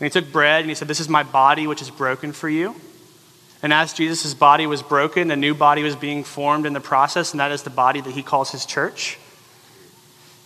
he 0.00 0.10
took 0.10 0.30
bread 0.30 0.60
and 0.60 0.68
he 0.68 0.74
said, 0.74 0.88
This 0.88 1.00
is 1.00 1.08
my 1.08 1.22
body, 1.22 1.66
which 1.66 1.80
is 1.80 1.90
broken 1.90 2.32
for 2.32 2.48
you. 2.48 2.74
And 3.62 3.72
as 3.72 3.94
Jesus' 3.94 4.34
body 4.34 4.66
was 4.66 4.82
broken, 4.82 5.30
a 5.30 5.36
new 5.36 5.54
body 5.54 5.82
was 5.82 5.96
being 5.96 6.22
formed 6.22 6.66
in 6.66 6.74
the 6.74 6.80
process, 6.80 7.32
and 7.32 7.40
that 7.40 7.50
is 7.50 7.62
the 7.62 7.70
body 7.70 8.02
that 8.02 8.10
he 8.10 8.22
calls 8.22 8.50
his 8.50 8.66
church. 8.66 9.18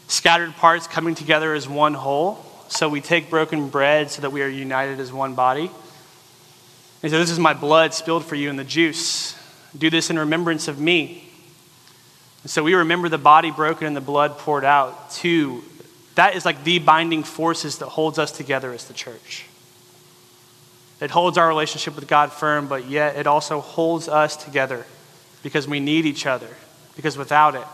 Scattered 0.06 0.54
parts 0.54 0.86
coming 0.86 1.16
together 1.16 1.52
as 1.52 1.68
one 1.68 1.94
whole. 1.94 2.44
So 2.68 2.88
we 2.88 3.00
take 3.00 3.30
broken 3.30 3.68
bread 3.68 4.10
so 4.10 4.22
that 4.22 4.30
we 4.30 4.42
are 4.42 4.48
united 4.48 5.00
as 5.00 5.12
one 5.12 5.34
body. 5.34 5.70
He 7.02 7.08
said, 7.08 7.20
This 7.20 7.30
is 7.30 7.38
my 7.38 7.54
blood 7.54 7.94
spilled 7.94 8.24
for 8.24 8.34
you 8.34 8.50
in 8.50 8.56
the 8.56 8.64
juice. 8.64 9.36
Do 9.76 9.90
this 9.90 10.10
in 10.10 10.18
remembrance 10.18 10.68
of 10.68 10.78
me. 10.78 11.28
And 12.42 12.50
so 12.50 12.62
we 12.62 12.74
remember 12.74 13.08
the 13.08 13.18
body 13.18 13.50
broken 13.50 13.86
and 13.86 13.96
the 13.96 14.00
blood 14.00 14.38
poured 14.38 14.64
out 14.64 15.10
too. 15.10 15.62
That 16.14 16.34
is 16.34 16.44
like 16.44 16.64
the 16.64 16.78
binding 16.78 17.22
forces 17.22 17.78
that 17.78 17.86
holds 17.86 18.18
us 18.18 18.32
together 18.32 18.72
as 18.72 18.86
the 18.86 18.94
church. 18.94 19.46
It 21.00 21.10
holds 21.10 21.38
our 21.38 21.46
relationship 21.46 21.94
with 21.94 22.08
God 22.08 22.32
firm, 22.32 22.66
but 22.66 22.88
yet 22.88 23.16
it 23.16 23.26
also 23.26 23.60
holds 23.60 24.08
us 24.08 24.36
together 24.36 24.84
because 25.42 25.68
we 25.68 25.78
need 25.78 26.06
each 26.06 26.26
other. 26.26 26.48
Because 26.96 27.16
without 27.16 27.54
it, 27.54 27.64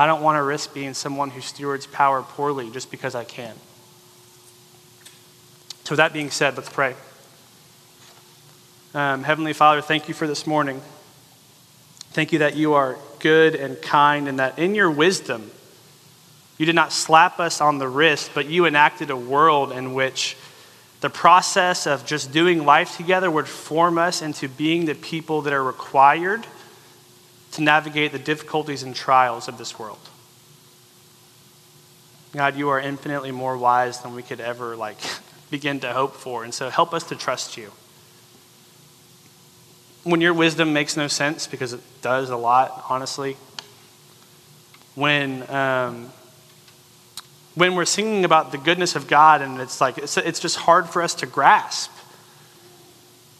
I 0.00 0.06
don't 0.06 0.22
want 0.22 0.38
to 0.38 0.42
risk 0.42 0.72
being 0.72 0.94
someone 0.94 1.28
who 1.28 1.42
stewards 1.42 1.86
power 1.86 2.22
poorly 2.22 2.70
just 2.70 2.90
because 2.90 3.14
I 3.14 3.24
can. 3.24 3.54
So, 5.84 5.90
with 5.90 5.98
that 5.98 6.14
being 6.14 6.30
said, 6.30 6.56
let's 6.56 6.70
pray. 6.70 6.94
Um, 8.94 9.24
Heavenly 9.24 9.52
Father, 9.52 9.82
thank 9.82 10.08
you 10.08 10.14
for 10.14 10.26
this 10.26 10.46
morning. 10.46 10.80
Thank 12.12 12.32
you 12.32 12.38
that 12.38 12.56
you 12.56 12.72
are 12.72 12.96
good 13.18 13.54
and 13.54 13.82
kind, 13.82 14.26
and 14.26 14.38
that 14.38 14.58
in 14.58 14.74
your 14.74 14.90
wisdom, 14.90 15.50
you 16.56 16.64
did 16.64 16.74
not 16.74 16.92
slap 16.94 17.38
us 17.38 17.60
on 17.60 17.76
the 17.76 17.86
wrist, 17.86 18.30
but 18.32 18.46
you 18.46 18.64
enacted 18.64 19.10
a 19.10 19.16
world 19.18 19.70
in 19.70 19.92
which 19.92 20.34
the 21.02 21.10
process 21.10 21.86
of 21.86 22.06
just 22.06 22.32
doing 22.32 22.64
life 22.64 22.96
together 22.96 23.30
would 23.30 23.46
form 23.46 23.98
us 23.98 24.22
into 24.22 24.48
being 24.48 24.86
the 24.86 24.94
people 24.94 25.42
that 25.42 25.52
are 25.52 25.62
required 25.62 26.46
to 27.52 27.62
navigate 27.62 28.12
the 28.12 28.18
difficulties 28.18 28.82
and 28.82 28.94
trials 28.94 29.48
of 29.48 29.58
this 29.58 29.78
world. 29.78 29.98
God, 32.32 32.56
you 32.56 32.68
are 32.68 32.78
infinitely 32.78 33.32
more 33.32 33.56
wise 33.58 34.00
than 34.00 34.14
we 34.14 34.22
could 34.22 34.40
ever 34.40 34.76
like 34.76 34.98
begin 35.50 35.80
to 35.80 35.92
hope 35.92 36.14
for, 36.14 36.44
and 36.44 36.54
so 36.54 36.70
help 36.70 36.94
us 36.94 37.04
to 37.04 37.16
trust 37.16 37.56
you. 37.56 37.72
When 40.04 40.20
your 40.20 40.32
wisdom 40.32 40.72
makes 40.72 40.96
no 40.96 41.08
sense, 41.08 41.46
because 41.46 41.72
it 41.72 41.80
does 42.00 42.30
a 42.30 42.36
lot, 42.36 42.84
honestly. 42.88 43.36
When 44.94 45.48
um, 45.50 46.10
when 47.54 47.74
we're 47.74 47.84
singing 47.84 48.24
about 48.24 48.52
the 48.52 48.58
goodness 48.58 48.96
of 48.96 49.08
God 49.08 49.42
and 49.42 49.60
it's 49.60 49.80
like, 49.80 49.98
it's, 49.98 50.16
it's 50.16 50.40
just 50.40 50.56
hard 50.56 50.88
for 50.88 51.02
us 51.02 51.14
to 51.16 51.26
grasp. 51.26 51.90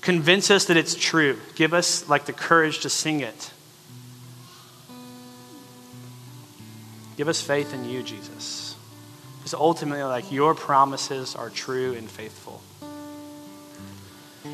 Convince 0.01 0.51
us 0.51 0.67
that 0.67 0.77
it's 0.77 0.95
true. 0.95 1.39
Give 1.55 1.73
us 1.73 2.09
like 2.09 2.27
the 2.27 2.33
courage 2.33 2.81
to 2.81 2.91
sing 2.91 3.21
it. 3.21 3.51
Give 7.21 7.29
us 7.29 7.43
faith 7.43 7.75
in 7.75 7.85
you, 7.85 8.03
Jesus. 8.03 8.75
Because 9.37 9.53
ultimately, 9.53 10.03
like 10.03 10.33
your 10.33 10.55
promises 10.55 11.37
are 11.37 11.51
true 11.51 11.93
and 11.93 12.11
faithful. 12.11 12.63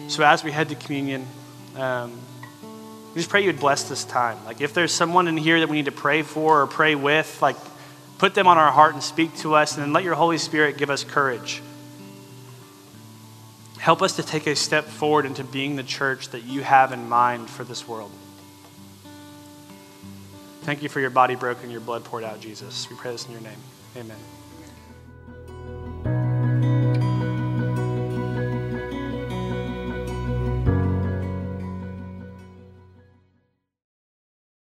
So 0.08 0.24
as 0.24 0.42
we 0.42 0.50
head 0.50 0.70
to 0.70 0.74
communion, 0.74 1.26
um, 1.76 2.18
we 3.14 3.20
just 3.20 3.30
pray 3.30 3.42
you 3.42 3.46
would 3.46 3.60
bless 3.60 3.88
this 3.88 4.04
time. 4.04 4.44
Like 4.44 4.60
if 4.60 4.74
there's 4.74 4.92
someone 4.92 5.28
in 5.28 5.36
here 5.36 5.60
that 5.60 5.68
we 5.68 5.76
need 5.76 5.84
to 5.84 5.92
pray 5.92 6.22
for 6.22 6.62
or 6.62 6.66
pray 6.66 6.96
with, 6.96 7.40
like 7.40 7.56
Put 8.18 8.34
them 8.34 8.46
on 8.46 8.56
our 8.56 8.72
heart 8.72 8.94
and 8.94 9.02
speak 9.02 9.36
to 9.38 9.54
us, 9.54 9.74
and 9.74 9.82
then 9.82 9.92
let 9.92 10.02
your 10.02 10.14
Holy 10.14 10.38
Spirit 10.38 10.78
give 10.78 10.88
us 10.88 11.04
courage. 11.04 11.62
Help 13.78 14.00
us 14.00 14.16
to 14.16 14.22
take 14.22 14.46
a 14.46 14.56
step 14.56 14.84
forward 14.84 15.26
into 15.26 15.44
being 15.44 15.76
the 15.76 15.82
church 15.82 16.30
that 16.30 16.44
you 16.44 16.62
have 16.62 16.92
in 16.92 17.08
mind 17.08 17.50
for 17.50 17.62
this 17.62 17.86
world. 17.86 18.10
Thank 20.66 20.82
you 20.82 20.88
for 20.88 20.98
your 20.98 21.10
body 21.10 21.36
broken, 21.36 21.70
your 21.70 21.80
blood 21.80 22.02
poured 22.02 22.24
out, 22.24 22.40
Jesus. 22.40 22.90
We 22.90 22.96
pray 22.96 23.12
this 23.12 23.24
in 23.26 23.30
your 23.30 23.40
name. 23.40 23.58
Amen. 23.96 24.18